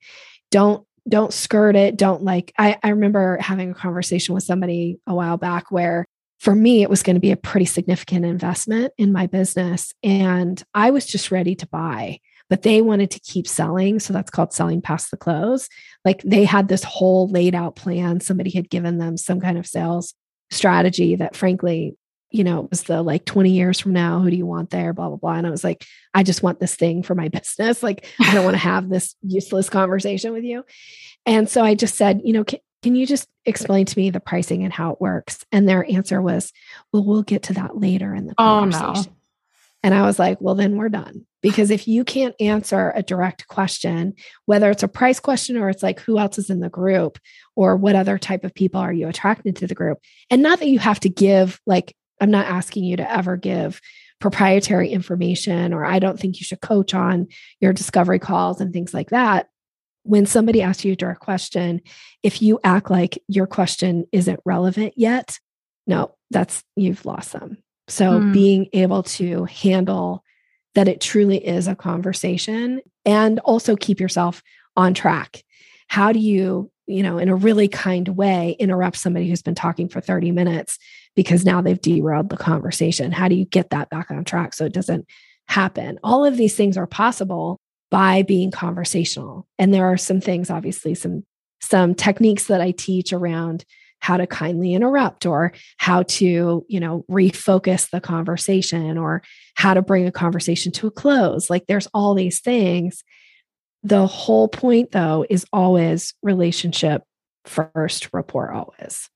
[0.52, 1.96] Don't don't skirt it.
[1.96, 6.06] Don't like I, I remember having a conversation with somebody a while back where
[6.40, 9.94] for me, it was going to be a pretty significant investment in my business.
[10.04, 14.00] And I was just ready to buy but they wanted to keep selling.
[14.00, 15.68] So that's called selling past the close.
[16.06, 18.20] Like they had this whole laid out plan.
[18.20, 20.14] Somebody had given them some kind of sales
[20.50, 21.98] strategy that, frankly,
[22.30, 24.94] you know, it was the like 20 years from now, who do you want there?
[24.94, 25.34] Blah, blah, blah.
[25.34, 27.82] And I was like, I just want this thing for my business.
[27.84, 30.66] Like, I don't want to have this useless conversation with you.
[31.26, 34.20] And so I just said, you know, can, can you just explain to me the
[34.20, 35.44] pricing and how it works?
[35.52, 36.54] And their answer was,
[36.92, 38.86] well, we'll get to that later in the conversation.
[38.88, 39.17] Oh, no.
[39.88, 41.26] And I was like, well, then we're done.
[41.42, 45.82] Because if you can't answer a direct question, whether it's a price question or it's
[45.82, 47.18] like who else is in the group
[47.56, 50.68] or what other type of people are you attracted to the group, and not that
[50.68, 53.80] you have to give, like, I'm not asking you to ever give
[54.20, 57.28] proprietary information, or I don't think you should coach on
[57.62, 59.48] your discovery calls and things like that.
[60.04, 61.80] When somebody asks you a direct question,
[62.24, 65.40] if you act like your question isn't relevant yet,
[65.86, 67.60] no, that's you've lost them.
[67.88, 68.34] So mm.
[68.34, 70.24] being able to handle
[70.76, 74.44] that it truly is a conversation and also keep yourself
[74.76, 75.44] on track.
[75.88, 79.90] How do you, you know, in a really kind way, interrupt somebody who's been talking
[79.90, 80.78] for 30 minutes
[81.16, 83.12] because now they've derailed the conversation?
[83.12, 85.08] How do you get that back on track so it doesn't
[85.48, 85.98] happen?
[86.04, 89.48] All of these things are possible by being conversational.
[89.58, 91.24] And there are some things, obviously, some
[91.60, 93.66] some techniques that I teach around
[94.00, 99.22] how to kindly interrupt or how to, you know, refocus the conversation or
[99.56, 101.50] how to bring a conversation to a close.
[101.50, 103.04] Like there's all these things.
[103.84, 107.04] The whole point, though, is always relationship
[107.46, 109.10] first, rapport always.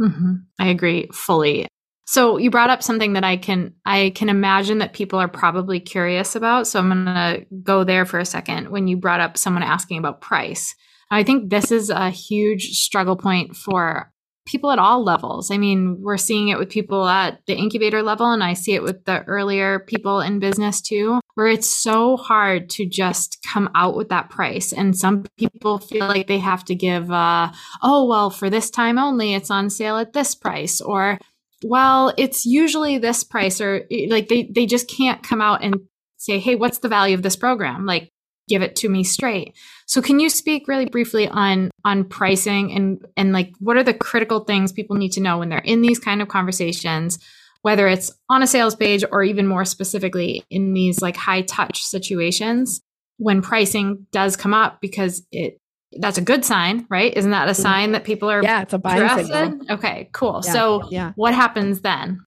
[0.00, 0.34] Mm-hmm.
[0.58, 1.66] I agree fully.
[2.06, 5.80] So you brought up something that I can I can imagine that people are probably
[5.80, 6.68] curious about.
[6.68, 8.70] So I'm going to go there for a second.
[8.70, 10.74] When you brought up someone asking about price,
[11.10, 14.12] I think this is a huge struggle point for
[14.46, 15.50] people at all levels.
[15.50, 18.82] I mean, we're seeing it with people at the incubator level, and I see it
[18.82, 21.20] with the earlier people in business too.
[21.36, 24.72] where it's so hard to just come out with that price.
[24.72, 28.98] And some people feel like they have to give, uh, oh, well, for this time
[28.98, 31.18] only, it's on sale at this price, or
[31.62, 35.76] well, it's usually this price, or like they, they just can't come out and
[36.16, 37.84] say, hey, what's the value of this program?
[37.84, 38.10] Like,
[38.48, 39.54] give it to me straight.
[39.86, 43.94] So can you speak really briefly on on pricing and and like what are the
[43.94, 47.18] critical things people need to know when they're in these kind of conversations
[47.62, 51.82] whether it's on a sales page or even more specifically in these like high touch
[51.82, 52.80] situations
[53.18, 55.58] when pricing does come up because it
[55.98, 57.16] that's a good sign, right?
[57.16, 57.62] Isn't that a mm-hmm.
[57.62, 59.60] sign that people are Yeah, it's a buying signal.
[59.70, 60.42] Okay, cool.
[60.44, 61.12] Yeah, so yeah.
[61.16, 62.20] what happens then?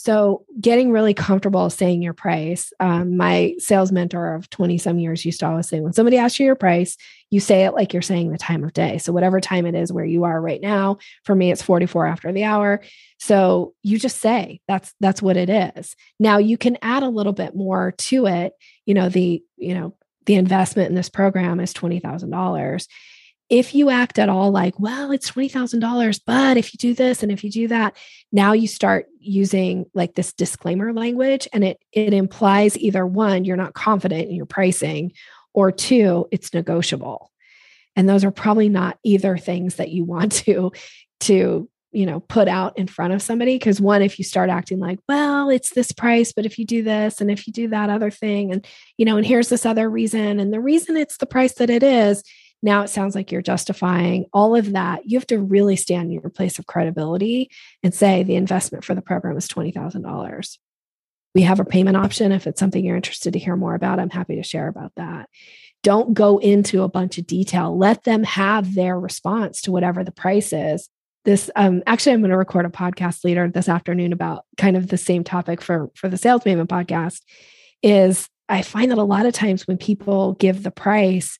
[0.00, 2.72] So, getting really comfortable saying your price.
[2.78, 6.38] Um, my sales mentor of 20 some years used to always say, when somebody asks
[6.38, 6.96] you your price,
[7.30, 8.98] you say it like you're saying the time of day.
[8.98, 12.32] So, whatever time it is where you are right now, for me, it's 44 after
[12.32, 12.80] the hour.
[13.18, 15.96] So, you just say that's that's what it is.
[16.20, 18.52] Now, you can add a little bit more to it.
[18.86, 22.86] You know, the, you know, the investment in this program is $20,000
[23.50, 27.32] if you act at all like, well, it's $20,000, but if you do this and
[27.32, 27.96] if you do that,
[28.30, 33.56] now you start using like this disclaimer language and it it implies either one, you're
[33.56, 35.12] not confident in your pricing
[35.54, 37.32] or two, it's negotiable.
[37.96, 40.72] And those are probably not either things that you want to
[41.20, 44.78] to you know put out in front of somebody because one if you start acting
[44.78, 47.88] like well it's this price but if you do this and if you do that
[47.88, 48.66] other thing and
[48.98, 51.82] you know and here's this other reason and the reason it's the price that it
[51.82, 52.22] is
[52.62, 55.08] now it sounds like you're justifying all of that.
[55.08, 57.50] You have to really stand in your place of credibility
[57.82, 60.58] and say the investment for the program is $20,000.
[61.34, 62.32] We have a payment option.
[62.32, 65.28] If it's something you're interested to hear more about, I'm happy to share about that.
[65.84, 67.76] Don't go into a bunch of detail.
[67.76, 70.88] Let them have their response to whatever the price is.
[71.24, 74.88] This um, actually, I'm going to record a podcast later this afternoon about kind of
[74.88, 77.20] the same topic for for the Sales Maven podcast.
[77.82, 81.38] Is I find that a lot of times when people give the price,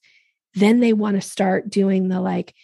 [0.55, 2.55] then they want to start doing the like,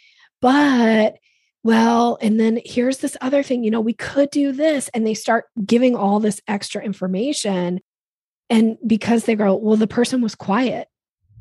[0.40, 1.16] but
[1.64, 4.90] well, and then here's this other thing, you know, we could do this.
[4.92, 7.80] And they start giving all this extra information.
[8.50, 10.88] And because they go, well, the person was quiet.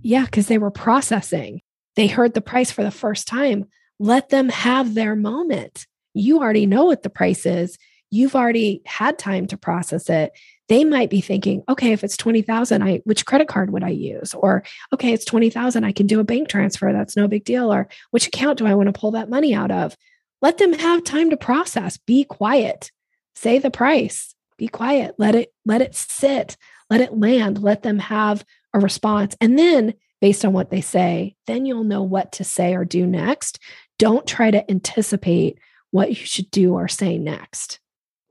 [0.01, 1.62] Yeah, because they were processing.
[1.95, 3.65] They heard the price for the first time.
[3.99, 5.86] Let them have their moment.
[6.13, 7.77] You already know what the price is.
[8.10, 10.32] You've already had time to process it
[10.69, 14.34] they might be thinking, okay, if it's 20,000, I which credit card would I use?
[14.34, 17.73] Or okay, it's 20,000, I can do a bank transfer, that's no big deal.
[17.73, 19.97] Or which account do I want to pull that money out of?
[20.41, 21.97] Let them have time to process.
[21.97, 22.91] Be quiet.
[23.36, 24.36] Say the price.
[24.58, 25.15] Be quiet.
[25.17, 26.58] Let it let it sit.
[26.89, 27.63] Let it land.
[27.63, 29.36] Let them have a response.
[29.41, 33.06] And then based on what they say, then you'll know what to say or do
[33.06, 33.60] next.
[33.99, 35.60] Don't try to anticipate
[35.91, 37.80] what you should do or say next.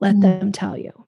[0.01, 0.23] Let mm-hmm.
[0.23, 1.07] them tell you.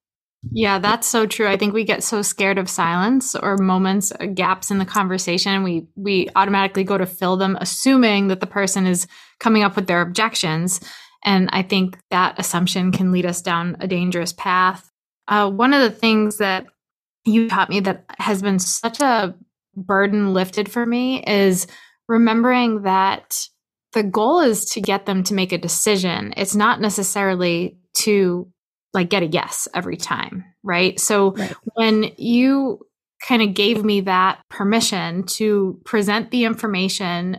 [0.50, 1.46] Yeah, that's so true.
[1.48, 5.62] I think we get so scared of silence or moments, uh, gaps in the conversation.
[5.62, 9.06] We we automatically go to fill them, assuming that the person is
[9.40, 10.80] coming up with their objections.
[11.24, 14.90] And I think that assumption can lead us down a dangerous path.
[15.26, 16.66] Uh, one of the things that
[17.24, 19.34] you taught me that has been such a
[19.76, 21.66] burden lifted for me is
[22.08, 23.48] remembering that
[23.94, 26.34] the goal is to get them to make a decision.
[26.36, 28.48] It's not necessarily to
[28.94, 30.98] like get a yes every time, right?
[30.98, 31.54] So right.
[31.74, 32.86] when you
[33.26, 37.38] kind of gave me that permission to present the information,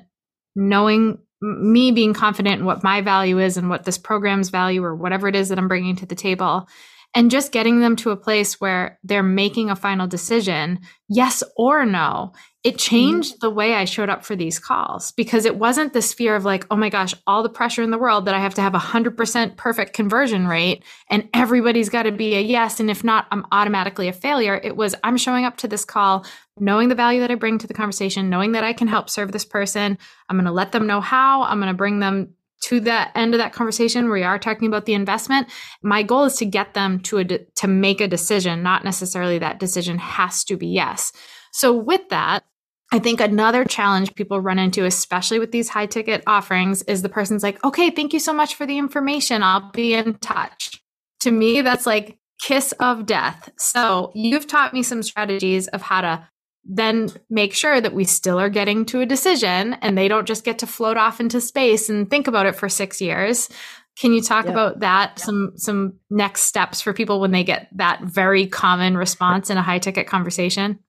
[0.56, 4.96] knowing me being confident in what my value is and what this program's value or
[4.96, 6.68] whatever it is that I'm bringing to the table,
[7.16, 11.86] and just getting them to a place where they're making a final decision, yes or
[11.86, 12.34] no,
[12.66, 12.78] it mm-hmm.
[12.78, 16.44] changed the way I showed up for these calls because it wasn't this fear of
[16.44, 18.76] like, oh my gosh, all the pressure in the world that I have to have
[18.76, 22.82] a 100% perfect conversion rate and everybody's got to be a yes.
[22.82, 24.60] And if not, I'm automatically a failure.
[24.62, 26.26] It was, I'm showing up to this call,
[26.60, 29.32] knowing the value that I bring to the conversation, knowing that I can help serve
[29.32, 29.98] this person.
[30.28, 32.34] I'm going to let them know how, I'm going to bring them
[32.66, 35.48] to the end of that conversation where we are talking about the investment
[35.82, 39.40] my goal is to get them to a de- to make a decision not necessarily
[39.40, 41.12] that decision has to be yes
[41.52, 42.44] so with that
[42.92, 47.10] I think another challenge people run into, especially with these high ticket offerings, is the
[47.10, 49.42] person's like, okay, thank you so much for the information.
[49.42, 50.82] I'll be in touch.
[51.22, 53.50] To me, that's like kiss of death.
[53.58, 56.30] So you've taught me some strategies of how to
[56.66, 60.44] then make sure that we still are getting to a decision and they don't just
[60.44, 63.50] get to float off into space and think about it for six years.
[63.98, 64.54] Can you talk yep.
[64.54, 65.12] about that?
[65.12, 65.20] Yep.
[65.20, 69.62] Some some next steps for people when they get that very common response in a
[69.62, 70.80] high ticket conversation?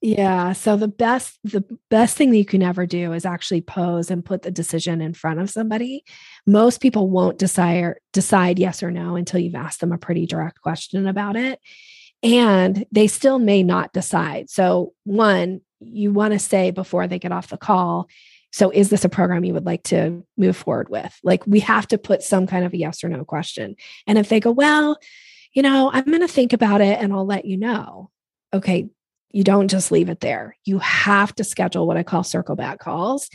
[0.00, 0.52] Yeah.
[0.52, 4.24] So the best the best thing that you can ever do is actually pose and
[4.24, 6.04] put the decision in front of somebody.
[6.46, 10.60] Most people won't decide decide yes or no until you've asked them a pretty direct
[10.60, 11.60] question about it.
[12.24, 14.48] And they still may not decide.
[14.48, 18.08] So, one, you want to say before they get off the call,
[18.50, 21.14] so is this a program you would like to move forward with?
[21.22, 23.76] Like, we have to put some kind of a yes or no question.
[24.06, 24.96] And if they go, well,
[25.52, 28.10] you know, I'm going to think about it and I'll let you know.
[28.54, 28.88] Okay,
[29.30, 30.56] you don't just leave it there.
[30.64, 33.28] You have to schedule what I call circle back calls,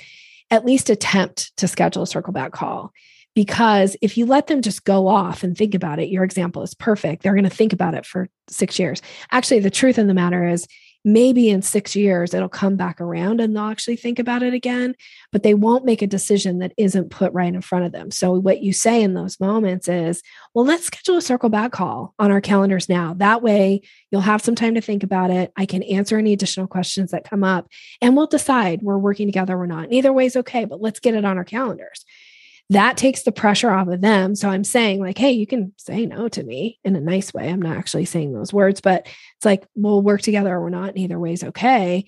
[0.49, 2.91] at least attempt to schedule a circle back call
[3.39, 6.73] because if you let them just go off and think about it, your example is
[6.73, 7.23] perfect.
[7.23, 9.01] They're going to think about it for six years.
[9.31, 10.67] Actually, the truth of the matter is,
[11.05, 14.93] maybe in six years it'll come back around and they'll actually think about it again,
[15.31, 18.11] but they won't make a decision that isn't put right in front of them.
[18.11, 20.21] So, what you say in those moments is,
[20.53, 23.13] well, let's schedule a circle back call on our calendars now.
[23.13, 23.79] That way,
[24.11, 25.53] you'll have some time to think about it.
[25.55, 27.69] I can answer any additional questions that come up
[28.01, 29.87] and we'll decide we're working together or not.
[29.87, 32.03] Neither way is okay, but let's get it on our calendars
[32.69, 34.35] that takes the pressure off of them.
[34.35, 37.49] So I'm saying, like, hey, you can say no to me in a nice way.
[37.49, 40.93] I'm not actually saying those words, but it's like, we'll work together or we're not.
[40.93, 42.05] Neither way is okay.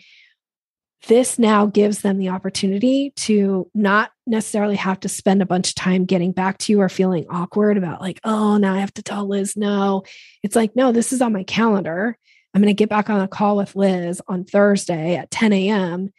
[1.08, 5.76] This now gives them the opportunity to not necessarily have to spend a bunch of
[5.76, 9.04] time getting back to you or feeling awkward about, like, oh, now I have to
[9.04, 10.04] tell Liz no.
[10.44, 12.16] It's like, no, this is on my calendar.
[12.54, 16.12] I'm going to get back on a call with Liz on Thursday at 10 a.m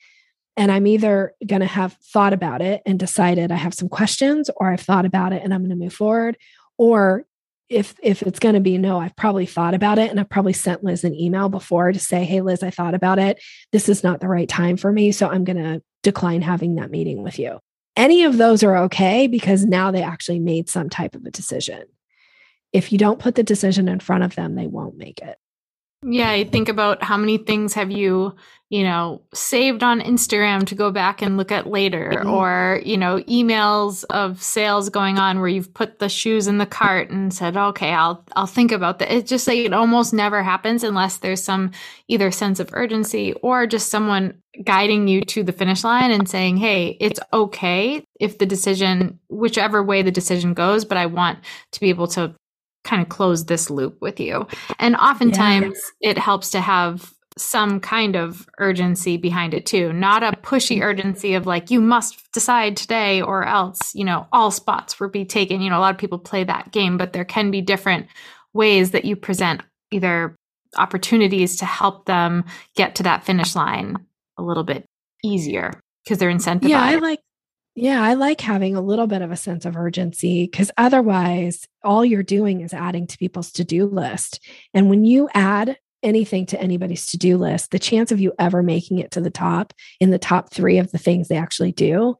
[0.56, 4.50] and I'm either going to have thought about it and decided I have some questions,
[4.56, 6.36] or I've thought about it and I'm going to move forward.
[6.78, 7.24] Or
[7.68, 10.52] if if it's going to be no, I've probably thought about it and I've probably
[10.52, 13.42] sent Liz an email before to say, "Hey Liz, I thought about it.
[13.72, 16.90] This is not the right time for me, so I'm going to decline having that
[16.90, 17.58] meeting with you."
[17.96, 21.84] Any of those are okay because now they actually made some type of a decision.
[22.72, 25.36] If you don't put the decision in front of them, they won't make it.
[26.04, 28.34] Yeah, I think about how many things have you,
[28.70, 32.28] you know, saved on Instagram to go back and look at later, mm-hmm.
[32.28, 36.66] or, you know, emails of sales going on where you've put the shoes in the
[36.66, 39.12] cart and said, okay, I'll, I'll think about that.
[39.12, 41.70] It's just like it almost never happens unless there's some
[42.08, 46.56] either sense of urgency or just someone guiding you to the finish line and saying,
[46.56, 51.38] hey, it's okay if the decision, whichever way the decision goes, but I want
[51.70, 52.34] to be able to
[52.84, 54.46] kind of close this loop with you.
[54.78, 56.10] And oftentimes yeah.
[56.10, 60.84] it helps to have some kind of urgency behind it too, not a pushy mm-hmm.
[60.84, 65.24] urgency of like, you must decide today or else, you know, all spots will be
[65.24, 65.62] taken.
[65.62, 68.06] You know, a lot of people play that game, but there can be different
[68.52, 70.36] ways that you present either
[70.76, 72.44] opportunities to help them
[72.76, 73.96] get to that finish line
[74.38, 74.84] a little bit
[75.24, 75.72] easier
[76.04, 76.68] because they're incentivized.
[76.68, 77.20] Yeah, I like
[77.74, 82.04] yeah, I like having a little bit of a sense of urgency because otherwise, all
[82.04, 84.40] you're doing is adding to people's to do list.
[84.74, 88.62] And when you add anything to anybody's to do list, the chance of you ever
[88.62, 92.16] making it to the top in the top three of the things they actually do,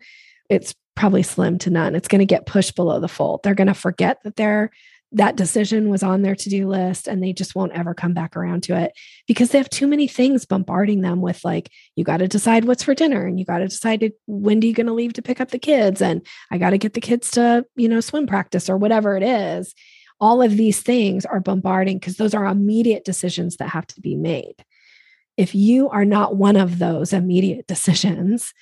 [0.48, 1.94] it's probably slim to none.
[1.94, 3.40] It's going to get pushed below the fold.
[3.42, 4.70] They're going to forget that they're
[5.14, 8.62] that decision was on their to-do list and they just won't ever come back around
[8.62, 8.92] to it
[9.26, 12.82] because they have too many things bombarding them with like you got to decide what's
[12.82, 15.40] for dinner and you got to decide when do you going to leave to pick
[15.40, 18.68] up the kids and i got to get the kids to you know swim practice
[18.70, 19.74] or whatever it is.
[20.20, 24.14] All of these things are bombarding because those are immediate decisions that have to be
[24.14, 24.54] made.
[25.36, 28.52] If you are not one of those immediate decisions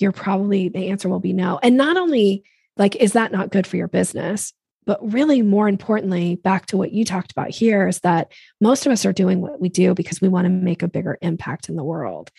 [0.00, 1.60] you're probably the answer will be no.
[1.62, 2.42] And not only
[2.76, 4.52] like is that not good for your business
[4.90, 8.90] but really, more importantly, back to what you talked about here is that most of
[8.90, 11.76] us are doing what we do because we want to make a bigger impact in
[11.76, 12.32] the world.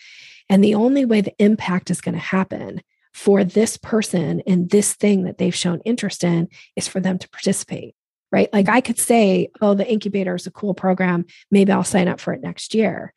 [0.50, 2.82] And the only way the impact is going to happen
[3.14, 7.28] for this person and this thing that they've shown interest in is for them to
[7.30, 7.94] participate,
[8.30, 8.52] right?
[8.52, 11.24] Like I could say, oh, the incubator is a cool program.
[11.50, 13.14] Maybe I'll sign up for it next year.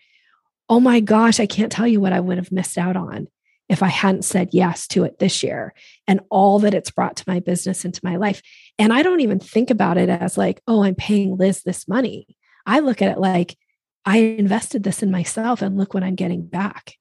[0.69, 3.27] Oh my gosh, I can't tell you what I would have missed out on
[3.68, 5.74] if I hadn't said yes to it this year
[6.07, 8.41] and all that it's brought to my business and to my life.
[8.78, 12.38] And I don't even think about it as like, oh, I'm paying Liz this money.
[12.66, 13.57] I look at it like,
[14.05, 16.95] I invested this in myself and look what I'm getting back.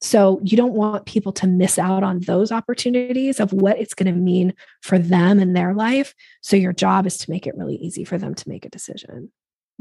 [0.00, 4.12] So you don't want people to miss out on those opportunities of what it's going
[4.12, 6.14] to mean for them and their life.
[6.40, 9.30] So your job is to make it really easy for them to make a decision.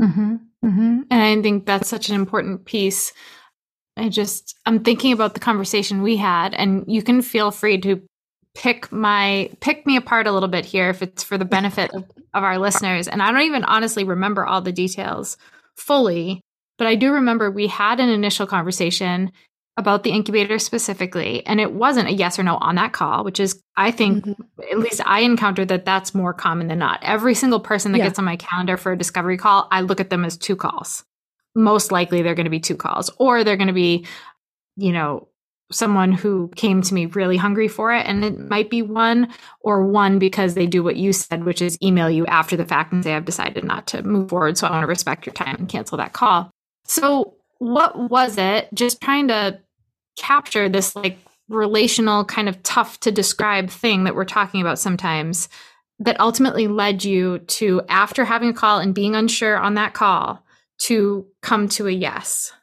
[0.01, 1.01] Mm-hmm, mm-hmm.
[1.09, 3.13] And I think that's such an important piece
[3.99, 8.01] I just I'm thinking about the conversation we had and you can feel free to
[8.55, 12.05] pick my pick me apart a little bit here if it's for the benefit of,
[12.33, 15.37] of our listeners and I don't even honestly remember all the details
[15.75, 16.41] fully
[16.77, 19.31] but I do remember we had an initial conversation
[19.79, 23.39] about the incubator specifically and it wasn't a yes or no on that call which
[23.39, 24.61] is i think mm-hmm.
[24.69, 28.03] at least i encountered that that's more common than not every single person that yeah.
[28.03, 31.05] gets on my calendar for a discovery call i look at them as two calls
[31.55, 34.05] most likely they're going to be two calls or they're going to be,
[34.75, 35.27] you know,
[35.71, 38.05] someone who came to me really hungry for it.
[38.05, 39.31] And it might be one
[39.61, 42.91] or one because they do what you said, which is email you after the fact
[42.91, 44.57] and say, I've decided not to move forward.
[44.57, 46.49] So I want to respect your time and cancel that call.
[46.85, 48.69] So, what was it?
[48.73, 49.59] Just trying to
[50.17, 51.19] capture this like
[51.49, 55.49] relational, kind of tough to describe thing that we're talking about sometimes
[55.99, 60.43] that ultimately led you to, after having a call and being unsure on that call,
[60.83, 62.53] to come to a yes.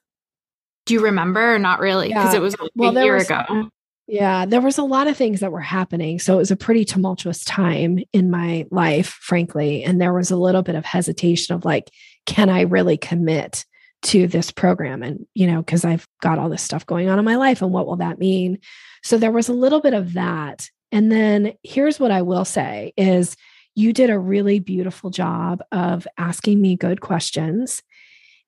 [0.87, 2.09] Do you remember or not really?
[2.09, 2.39] Because yeah.
[2.39, 3.71] it was well, a year was, ago.
[4.09, 6.21] Yeah, there was a lot of things that were happening.
[6.21, 9.83] So it was a pretty tumultuous time in my life, frankly.
[9.83, 11.91] And there was a little bit of hesitation of like,
[12.25, 13.65] can I really commit
[14.03, 15.03] to this program?
[15.03, 17.73] And, you know, because I've got all this stuff going on in my life and
[17.73, 18.59] what will that mean?
[19.03, 20.69] So there was a little bit of that.
[20.93, 23.37] And then here's what I will say is
[23.75, 27.83] you did a really beautiful job of asking me good questions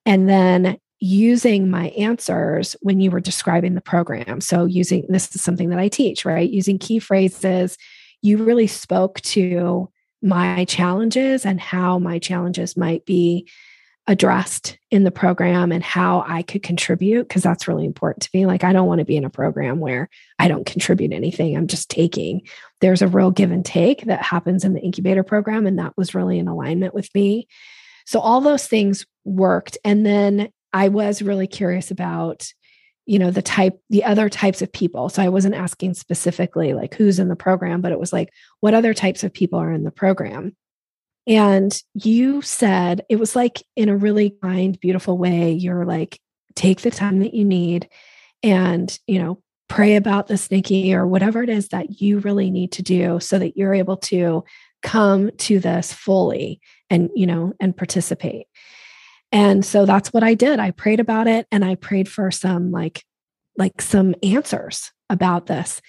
[0.09, 4.41] and then using my answers when you were describing the program.
[4.41, 6.49] So, using this is something that I teach, right?
[6.49, 7.77] Using key phrases,
[8.23, 9.91] you really spoke to
[10.23, 13.49] my challenges and how my challenges might be
[14.09, 18.47] addressed in the program and how I could contribute because that's really important to me.
[18.47, 21.67] Like, I don't want to be in a program where I don't contribute anything, I'm
[21.67, 22.41] just taking.
[22.81, 26.15] There's a real give and take that happens in the incubator program, and that was
[26.15, 27.47] really in alignment with me.
[28.07, 29.79] So, all those things worked.
[29.85, 32.53] And then I was really curious about
[33.09, 36.93] you know the type the other types of people so i wasn't asking specifically like
[36.95, 38.29] who's in the program but it was like
[38.61, 40.55] what other types of people are in the program
[41.27, 46.21] and you said it was like in a really kind beautiful way you're like
[46.55, 47.89] take the time that you need
[48.43, 52.73] and you know pray about the sneaky or whatever it is that you really need
[52.73, 54.45] to do so that you're able to
[54.83, 56.61] come to this fully
[56.91, 58.47] and you know and participate
[59.33, 60.59] and so that's what I did.
[60.59, 63.05] I prayed about it and I prayed for some like
[63.57, 65.81] like some answers about this.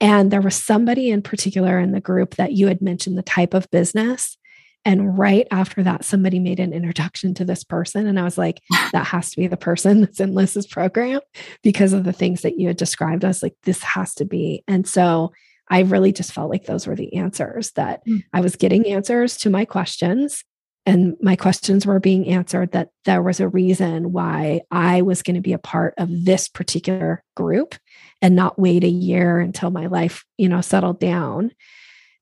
[0.00, 3.54] And there was somebody in particular in the group that you had mentioned the type
[3.54, 4.36] of business.
[4.84, 8.08] And right after that, somebody made an introduction to this person.
[8.08, 8.60] And I was like,
[8.92, 11.20] that has to be the person that's in Liz's program
[11.62, 13.24] because of the things that you had described.
[13.24, 14.64] I was like, this has to be.
[14.66, 15.32] And so
[15.70, 18.24] I really just felt like those were the answers that mm.
[18.32, 20.44] I was getting answers to my questions
[20.84, 25.36] and my questions were being answered that there was a reason why I was going
[25.36, 27.76] to be a part of this particular group
[28.20, 31.52] and not wait a year until my life, you know, settled down.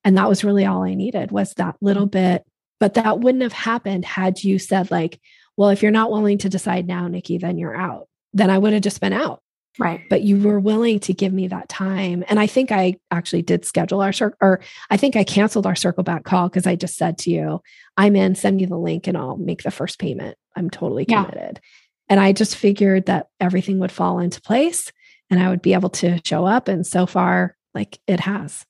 [0.03, 2.45] And that was really all I needed was that little bit.
[2.79, 5.19] But that wouldn't have happened had you said, like,
[5.57, 8.07] well, if you're not willing to decide now, Nikki, then you're out.
[8.33, 9.41] Then I would have just been out.
[9.79, 10.01] Right.
[10.09, 12.25] But you were willing to give me that time.
[12.27, 14.59] And I think I actually did schedule our circle, or
[14.89, 17.61] I think I canceled our circle back call because I just said to you,
[17.95, 20.37] I'm in, send me the link and I'll make the first payment.
[20.55, 21.59] I'm totally committed.
[21.63, 21.69] Yeah.
[22.09, 24.91] And I just figured that everything would fall into place
[25.29, 26.67] and I would be able to show up.
[26.67, 28.65] And so far, like it has.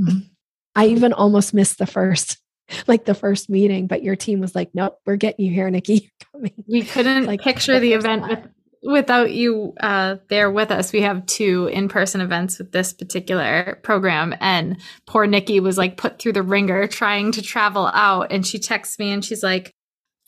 [0.00, 0.20] Mm-hmm.
[0.74, 2.38] I even almost missed the first
[2.86, 5.94] like the first meeting, but your team was like, nope, we're getting you here, Nikki.
[5.94, 6.64] You're coming.
[6.66, 8.40] We couldn't like picture the event with
[8.86, 13.78] without you uh, there with us, we have two in person events with this particular
[13.82, 14.34] program.
[14.40, 18.30] And poor Nikki was like put through the ringer trying to travel out.
[18.30, 19.72] And she texts me and she's like,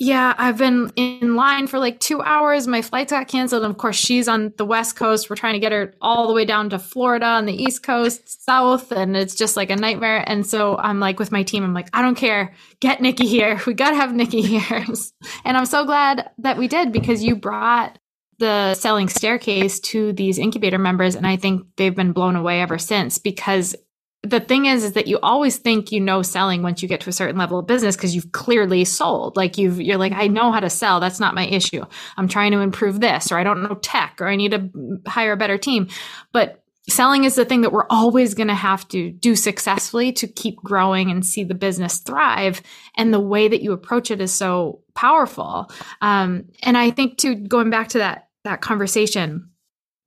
[0.00, 2.68] yeah, I've been in line for like two hours.
[2.68, 3.64] My flights got canceled.
[3.64, 5.28] And of course, she's on the West Coast.
[5.28, 8.44] We're trying to get her all the way down to Florida on the East Coast,
[8.44, 8.92] South.
[8.92, 10.22] And it's just like a nightmare.
[10.24, 12.54] And so I'm like, with my team, I'm like, I don't care.
[12.80, 13.60] Get Nikki here.
[13.66, 14.84] We got to have Nikki here.
[15.44, 17.98] and I'm so glad that we did because you brought
[18.38, 22.78] the selling staircase to these incubator members and i think they've been blown away ever
[22.78, 23.74] since because
[24.22, 27.10] the thing is is that you always think you know selling once you get to
[27.10, 30.50] a certain level of business because you've clearly sold like you've you're like i know
[30.52, 31.84] how to sell that's not my issue
[32.16, 34.70] i'm trying to improve this or i don't know tech or i need to
[35.06, 35.88] hire a better team
[36.32, 40.26] but selling is the thing that we're always going to have to do successfully to
[40.26, 42.62] keep growing and see the business thrive.
[42.96, 45.70] And the way that you approach it is so powerful.
[46.00, 49.50] Um, and I think too, going back to that that conversation,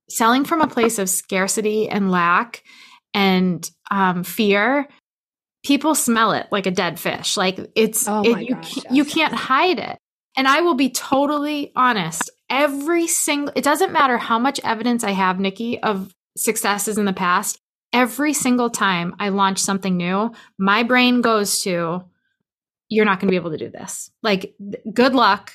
[0.08, 2.62] selling from a place of scarcity and lack
[3.14, 4.88] and um, fear,
[5.64, 7.36] people smell it like a dead fish.
[7.36, 9.98] Like it's oh it, you, gosh, you can't hide it.
[10.36, 12.30] And I will be totally honest.
[12.48, 17.12] Every single it doesn't matter how much evidence I have, Nikki, of successes in the
[17.12, 17.58] past.
[17.92, 22.04] Every single time I launch something new, my brain goes to,
[22.88, 24.10] you're not going to be able to do this.
[24.22, 24.54] Like,
[24.92, 25.52] good luck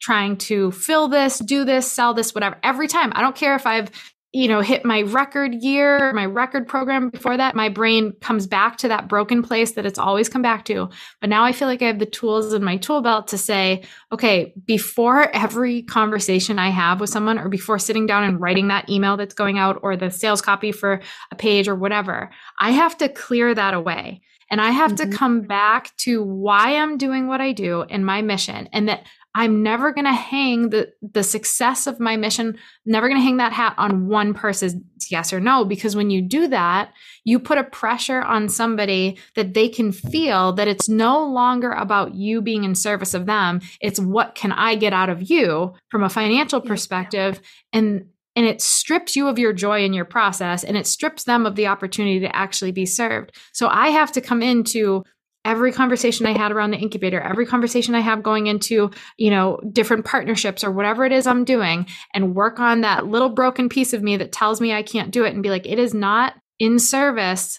[0.00, 2.56] trying to fill this, do this, sell this, whatever.
[2.62, 3.12] Every time.
[3.14, 3.90] I don't care if I've
[4.32, 8.76] you know, hit my record year, my record program before that, my brain comes back
[8.76, 10.88] to that broken place that it's always come back to.
[11.20, 13.82] But now I feel like I have the tools in my tool belt to say,
[14.12, 18.88] okay, before every conversation I have with someone or before sitting down and writing that
[18.88, 21.00] email that's going out or the sales copy for
[21.32, 22.30] a page or whatever,
[22.60, 24.22] I have to clear that away.
[24.48, 25.10] And I have mm-hmm.
[25.10, 29.06] to come back to why I'm doing what I do and my mission and that
[29.34, 33.36] I'm never going to hang the the success of my mission, never going to hang
[33.36, 36.92] that hat on one person's yes or no because when you do that,
[37.24, 42.14] you put a pressure on somebody that they can feel that it's no longer about
[42.14, 46.02] you being in service of them, it's what can I get out of you from
[46.02, 47.40] a financial perspective
[47.72, 48.06] and
[48.36, 51.56] and it strips you of your joy in your process and it strips them of
[51.56, 53.32] the opportunity to actually be served.
[53.52, 55.04] So I have to come into
[55.44, 59.58] every conversation I had around the incubator, every conversation I have going into, you know,
[59.72, 63.92] different partnerships or whatever it is I'm doing and work on that little broken piece
[63.92, 66.34] of me that tells me I can't do it and be like, it is not
[66.58, 67.58] in service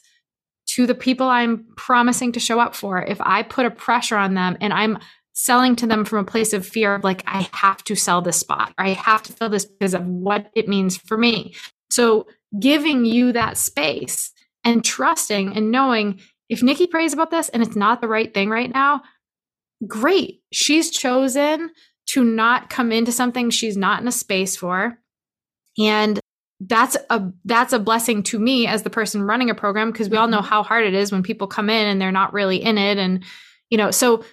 [0.68, 3.02] to the people I'm promising to show up for.
[3.02, 5.00] If I put a pressure on them and I'm
[5.34, 8.38] selling to them from a place of fear of like, I have to sell this
[8.38, 11.56] spot or I have to fill this because of what it means for me.
[11.90, 12.28] So
[12.60, 14.32] giving you that space
[14.64, 16.20] and trusting and knowing
[16.52, 19.04] if Nikki prays about this and it's not the right thing right now,
[19.88, 20.42] great.
[20.52, 21.72] She's chosen
[22.08, 25.00] to not come into something she's not in a space for.
[25.80, 26.20] And
[26.60, 30.18] that's a that's a blessing to me as the person running a program because we
[30.18, 30.48] all know mm-hmm.
[30.48, 33.24] how hard it is when people come in and they're not really in it and
[33.72, 34.24] you know so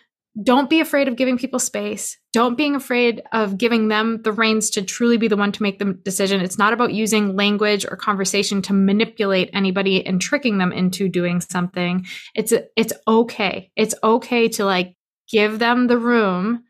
[0.41, 2.17] don't be afraid of giving people space.
[2.33, 5.79] Don't being afraid of giving them the reins to truly be the one to make
[5.79, 6.41] the decision.
[6.41, 11.41] It's not about using language or conversation to manipulate anybody and tricking them into doing
[11.41, 12.07] something.
[12.35, 13.73] It's it's okay.
[13.75, 14.95] It's okay to like
[15.29, 16.63] give them the room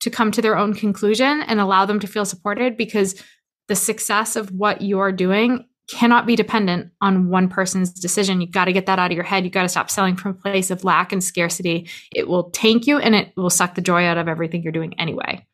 [0.00, 3.22] to come to their own conclusion and allow them to feel supported because
[3.68, 8.40] the success of what you're doing cannot be dependent on one person's decision.
[8.40, 9.44] You got to get that out of your head.
[9.44, 11.88] You got to stop selling from a place of lack and scarcity.
[12.14, 14.98] It will tank you and it will suck the joy out of everything you're doing
[14.98, 15.46] anyway.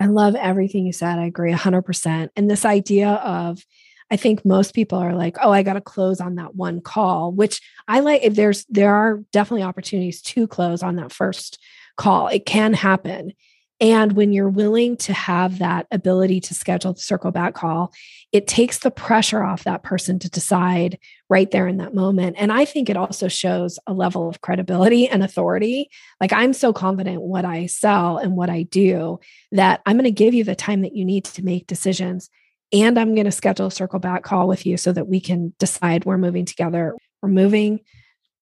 [0.00, 1.18] I love everything you said.
[1.18, 2.28] I agree 100%.
[2.36, 3.64] And this idea of,
[4.10, 7.32] I think most people are like, oh, I got to close on that one call,
[7.32, 8.22] which I like.
[8.22, 11.58] If there's, there are definitely opportunities to close on that first
[11.96, 12.28] call.
[12.28, 13.32] It can happen.
[13.80, 17.92] And when you're willing to have that ability to schedule the circle back call,
[18.30, 20.98] it takes the pressure off that person to decide
[21.28, 22.36] right there in that moment.
[22.38, 25.90] And I think it also shows a level of credibility and authority.
[26.20, 29.18] Like I'm so confident what I sell and what I do
[29.50, 32.30] that I'm going to give you the time that you need to make decisions.
[32.72, 35.52] And I'm going to schedule a circle back call with you so that we can
[35.58, 36.94] decide we're moving together.
[37.22, 37.80] We're moving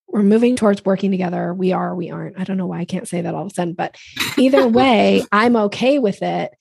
[0.07, 1.53] we're moving towards working together.
[1.53, 2.39] We are, we aren't.
[2.39, 3.97] I don't know why I can't say that all of a sudden, but
[4.37, 6.51] either way, I'm okay with it.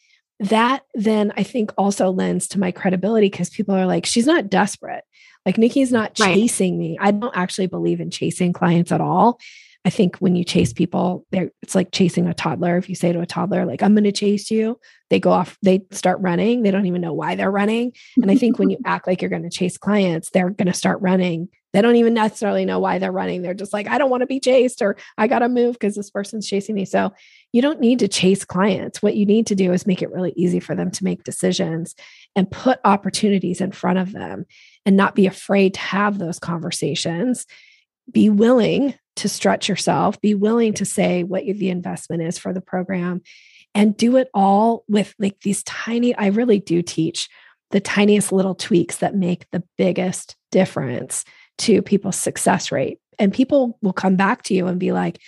[0.41, 4.51] That then I think also lends to my credibility because people are like, she's not
[4.51, 5.05] desperate.
[5.45, 6.79] Like Nikki's not chasing right.
[6.79, 6.99] me.
[7.01, 9.39] I don't actually believe in chasing clients at all.
[9.85, 12.77] I think when you chase people, it's like chasing a toddler.
[12.77, 14.79] If you say to a toddler, like, I'm going to chase you,
[15.11, 16.63] they go off, they start running.
[16.63, 17.93] They don't even know why they're running.
[18.17, 20.73] And I think when you act like you're going to chase clients, they're going to
[20.73, 21.49] start running.
[21.73, 23.43] They don't even necessarily know why they're running.
[23.43, 25.95] They're just like, I don't want to be chased or I got to move because
[25.95, 26.85] this person's chasing me.
[26.85, 27.13] So
[27.53, 29.03] you don't need to chase clients.
[29.03, 31.95] What you need to do is make it really easy for them to make decisions
[32.37, 34.45] and put opportunities in front of them
[34.85, 37.47] and not be afraid to have those conversations.
[38.11, 42.61] Be willing to stretch yourself, be willing to say what the investment is for the
[42.61, 43.21] program,
[43.75, 47.29] and do it all with like these tiny, I really do teach
[47.71, 51.25] the tiniest little tweaks that make the biggest difference
[51.63, 52.99] to people's success rate.
[53.19, 55.19] And people will come back to you and be like,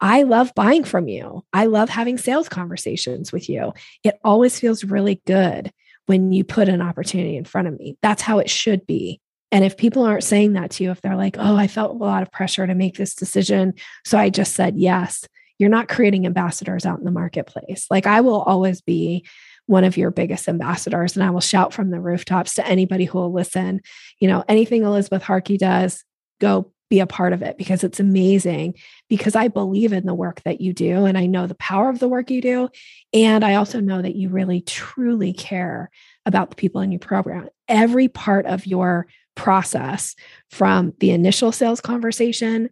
[0.00, 1.44] I love buying from you.
[1.52, 3.72] I love having sales conversations with you.
[4.02, 5.72] It always feels really good
[6.06, 7.96] when you put an opportunity in front of me.
[8.02, 9.20] That's how it should be.
[9.52, 12.04] And if people aren't saying that to you, if they're like, oh, I felt a
[12.04, 13.74] lot of pressure to make this decision.
[14.04, 15.24] So I just said yes,
[15.58, 17.86] you're not creating ambassadors out in the marketplace.
[17.90, 19.26] Like I will always be
[19.66, 23.18] one of your biggest ambassadors and I will shout from the rooftops to anybody who
[23.18, 23.80] will listen.
[24.18, 26.04] You know, anything Elizabeth Harkey does,
[26.40, 28.74] go be a part of it because it's amazing
[29.08, 32.00] because I believe in the work that you do and I know the power of
[32.00, 32.68] the work you do
[33.14, 35.90] and I also know that you really truly care
[36.26, 37.48] about the people in your program.
[37.66, 40.14] Every part of your process
[40.50, 42.68] from the initial sales conversation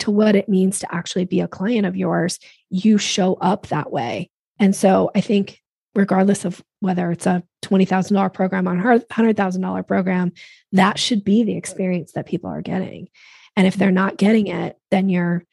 [0.00, 3.90] to what it means to actually be a client of yours, you show up that
[3.90, 4.30] way.
[4.58, 5.60] And so I think,
[5.94, 10.32] regardless of whether it's a $20,000 program or a $100,000 program,
[10.72, 13.08] that should be the experience that people are getting.
[13.56, 15.44] And if they're not getting it, then you're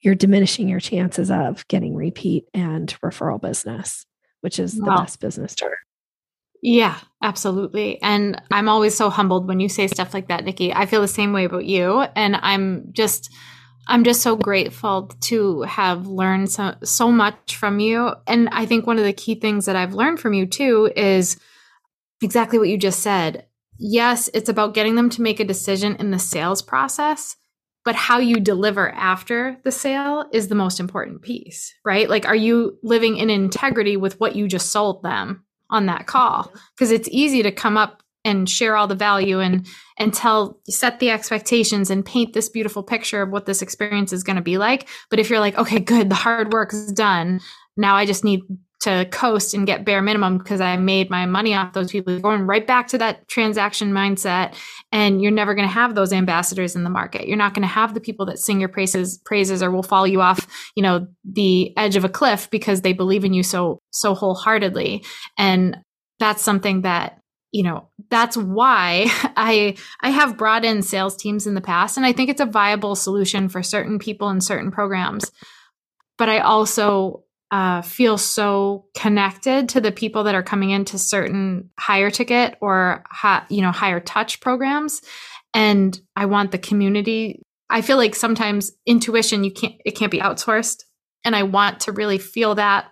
[0.00, 4.06] you're diminishing your chances of getting repeat and referral business,
[4.42, 4.84] which is wow.
[4.84, 5.74] the best business term.
[6.62, 8.00] Yeah, absolutely.
[8.02, 10.72] And I'm always so humbled when you say stuff like that, Nikki.
[10.72, 12.00] I feel the same way about you.
[12.14, 13.32] And I'm just,
[13.88, 18.12] I'm just so grateful to have learned so, so much from you.
[18.26, 21.38] And I think one of the key things that I've learned from you too is
[22.22, 23.46] exactly what you just said.
[23.78, 27.36] Yes, it's about getting them to make a decision in the sales process,
[27.84, 32.10] but how you deliver after the sale is the most important piece, right?
[32.10, 35.44] Like, are you living in integrity with what you just sold them?
[35.70, 39.66] on that call because it's easy to come up and share all the value and
[39.98, 44.22] and tell set the expectations and paint this beautiful picture of what this experience is
[44.22, 47.40] going to be like but if you're like okay good the hard work is done
[47.76, 48.42] now i just need
[48.80, 52.18] to coast and get bare minimum because I made my money off those people.
[52.20, 54.54] Going right back to that transaction mindset,
[54.92, 57.26] and you're never going to have those ambassadors in the market.
[57.26, 60.04] You're not going to have the people that sing your praises, praises, or will follow
[60.04, 63.80] you off, you know, the edge of a cliff because they believe in you so
[63.90, 65.04] so wholeheartedly.
[65.36, 65.78] And
[66.20, 67.17] that's something that
[67.52, 72.04] you know that's why i i have brought in sales teams in the past and
[72.04, 75.30] i think it's a viable solution for certain people in certain programs.
[76.16, 81.70] But i also uh, feel so connected to the people that are coming into certain
[81.78, 83.04] higher ticket or
[83.48, 85.00] you know higher touch programs
[85.54, 87.42] and i want the community.
[87.70, 90.84] I feel like sometimes intuition you can't it can't be outsourced
[91.24, 92.86] and i want to really feel that.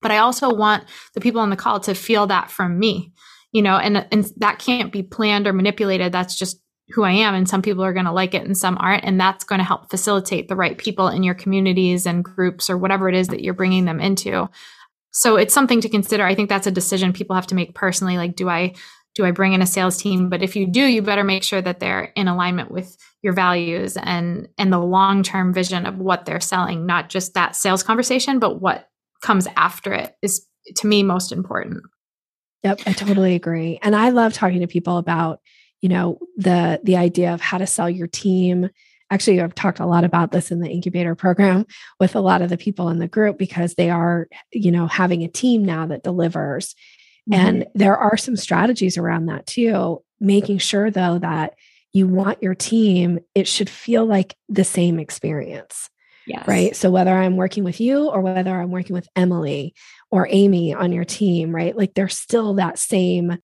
[0.00, 3.12] But i also want the people on the call to feel that from me
[3.52, 7.34] you know and and that can't be planned or manipulated that's just who I am
[7.34, 9.64] and some people are going to like it and some aren't and that's going to
[9.64, 13.42] help facilitate the right people in your communities and groups or whatever it is that
[13.42, 14.48] you're bringing them into.
[15.12, 16.24] So it's something to consider.
[16.24, 18.74] I think that's a decision people have to make personally like do I
[19.14, 20.30] do I bring in a sales team?
[20.30, 23.96] But if you do, you better make sure that they're in alignment with your values
[23.96, 28.60] and and the long-term vision of what they're selling, not just that sales conversation, but
[28.60, 28.88] what
[29.22, 30.46] comes after it is
[30.76, 31.82] to me most important.
[32.64, 33.78] Yep, I totally agree.
[33.82, 35.40] And I love talking to people about
[35.82, 38.70] you know the the idea of how to sell your team
[39.10, 41.66] actually i've talked a lot about this in the incubator program
[42.00, 45.22] with a lot of the people in the group because they are you know having
[45.22, 46.74] a team now that delivers
[47.30, 47.34] mm-hmm.
[47.34, 51.54] and there are some strategies around that too making sure though that
[51.92, 55.90] you want your team it should feel like the same experience
[56.24, 56.46] Yes.
[56.46, 56.76] Right.
[56.76, 59.74] So whether I'm working with you or whether I'm working with Emily
[60.12, 61.76] or Amy on your team, right?
[61.76, 63.38] Like they're still that same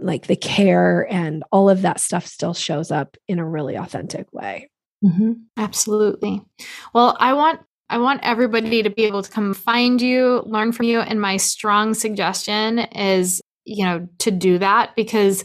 [0.00, 4.32] like the care and all of that stuff still shows up in a really authentic
[4.32, 4.70] way.
[5.04, 5.32] Mm-hmm.
[5.56, 6.42] Absolutely.
[6.92, 10.86] Well, I want I want everybody to be able to come find you, learn from
[10.86, 15.44] you, and my strong suggestion is you know to do that because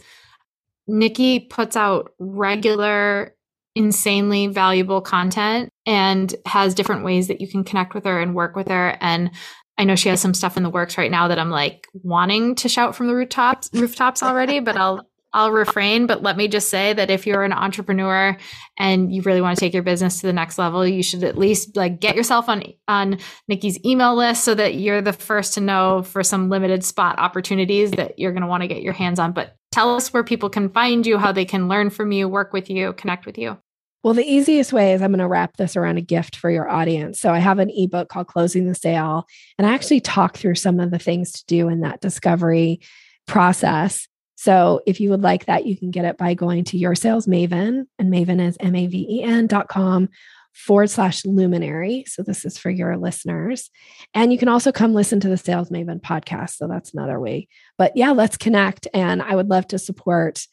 [0.88, 3.34] Nikki puts out regular
[3.76, 8.54] insanely valuable content and has different ways that you can connect with her and work
[8.54, 9.30] with her and
[9.76, 12.54] I know she has some stuff in the works right now that I'm like wanting
[12.56, 16.68] to shout from the rooftops rooftops already, but I'll I'll refrain, but let me just
[16.68, 18.36] say that if you're an entrepreneur
[18.78, 21.36] and you really want to take your business to the next level, you should at
[21.36, 23.18] least like get yourself on on
[23.48, 27.90] Nikki's email list so that you're the first to know for some limited spot opportunities
[27.92, 29.32] that you're going to want to get your hands on.
[29.32, 32.52] But tell us where people can find you, how they can learn from you, work
[32.52, 33.58] with you, connect with you.
[34.04, 36.68] Well, the easiest way is I'm going to wrap this around a gift for your
[36.68, 37.18] audience.
[37.18, 39.26] So I have an ebook called Closing the Sale,
[39.56, 42.80] and I actually talk through some of the things to do in that discovery
[43.26, 44.06] process.
[44.36, 47.26] So if you would like that, you can get it by going to your sales
[47.26, 50.10] Maven, and Maven is M A V E N dot com
[50.52, 52.04] forward slash luminary.
[52.06, 53.70] So this is for your listeners.
[54.12, 56.56] And you can also come listen to the Sales Maven podcast.
[56.56, 57.48] So that's another way.
[57.78, 58.86] But yeah, let's connect.
[58.92, 60.46] And I would love to support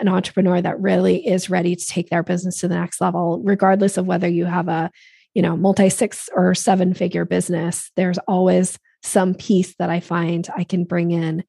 [0.00, 3.96] an entrepreneur that really is ready to take their business to the next level, regardless
[3.96, 4.90] of whether you have a,
[5.34, 10.48] you know, multi six or seven figure business, there's always some piece that I find
[10.56, 11.44] I can bring in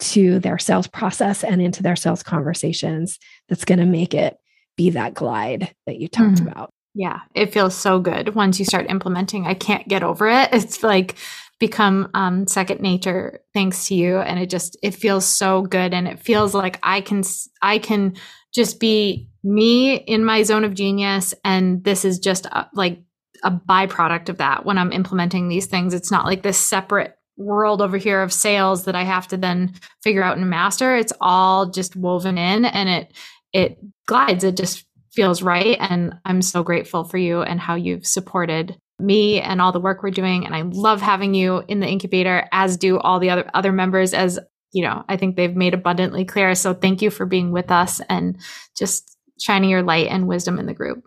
[0.00, 4.36] to their sales process and into their sales conversations that's going to make it
[4.76, 6.48] be that glide that you talked mm-hmm.
[6.48, 6.72] about.
[6.94, 9.46] Yeah, it feels so good once you start implementing.
[9.46, 10.48] I can't get over it.
[10.52, 11.16] It's like
[11.60, 14.18] become um, second nature thanks to you.
[14.18, 15.94] And it just it feels so good.
[15.94, 17.22] And it feels like i can
[17.62, 18.16] i can
[18.52, 21.34] just be me in my zone of genius.
[21.44, 23.00] And this is just a, like
[23.44, 25.94] a byproduct of that when i'm implementing these things.
[25.94, 29.74] It's not like this separate world over here of sales that i have to then
[30.02, 30.96] figure out and master.
[30.96, 33.12] It's all just woven in and it
[33.52, 34.44] it glides.
[34.44, 35.76] It just feels right.
[35.78, 40.02] And i'm so grateful for you and how you've supported me and all the work
[40.02, 40.46] we're doing.
[40.46, 44.14] And I love having you in the incubator, as do all the other other members,
[44.14, 44.38] as
[44.72, 46.54] you know, I think they've made abundantly clear.
[46.54, 48.38] So thank you for being with us and
[48.76, 51.04] just shining your light and wisdom in the group.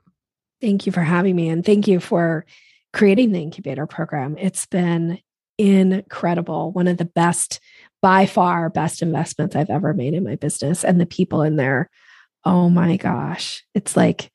[0.59, 1.49] Thank you for having me.
[1.49, 2.45] And thank you for
[2.91, 4.37] creating the incubator program.
[4.37, 5.19] It's been
[5.57, 6.71] incredible.
[6.71, 7.61] One of the best,
[8.01, 10.83] by far, best investments I've ever made in my business.
[10.83, 11.89] And the people in there,
[12.43, 14.29] oh my gosh, it's like,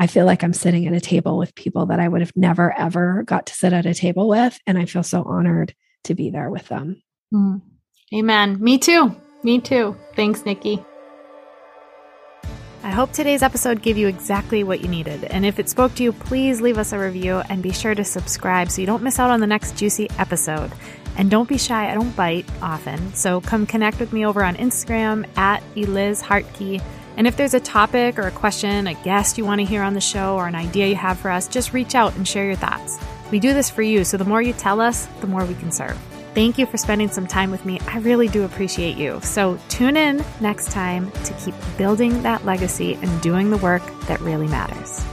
[0.00, 2.72] I feel like I'm sitting at a table with people that I would have never,
[2.76, 4.58] ever got to sit at a table with.
[4.66, 5.74] And I feel so honored
[6.04, 7.02] to be there with them.
[7.32, 7.60] Mm.
[8.14, 8.56] Amen.
[8.58, 9.14] Me too.
[9.42, 9.94] Me too.
[10.16, 10.82] Thanks, Nikki.
[12.82, 15.24] I hope today's episode gave you exactly what you needed.
[15.24, 18.02] And if it spoke to you, please leave us a review and be sure to
[18.02, 20.72] subscribe so you don't miss out on the next juicy episode.
[21.18, 23.12] And don't be shy, I don't bite often.
[23.12, 26.80] So come connect with me over on Instagram at Eliz Harkey.
[27.20, 29.92] And if there's a topic or a question, a guest you want to hear on
[29.92, 32.54] the show, or an idea you have for us, just reach out and share your
[32.54, 32.98] thoughts.
[33.30, 35.70] We do this for you, so the more you tell us, the more we can
[35.70, 35.98] serve.
[36.34, 37.78] Thank you for spending some time with me.
[37.80, 39.20] I really do appreciate you.
[39.22, 44.18] So tune in next time to keep building that legacy and doing the work that
[44.22, 45.04] really matters.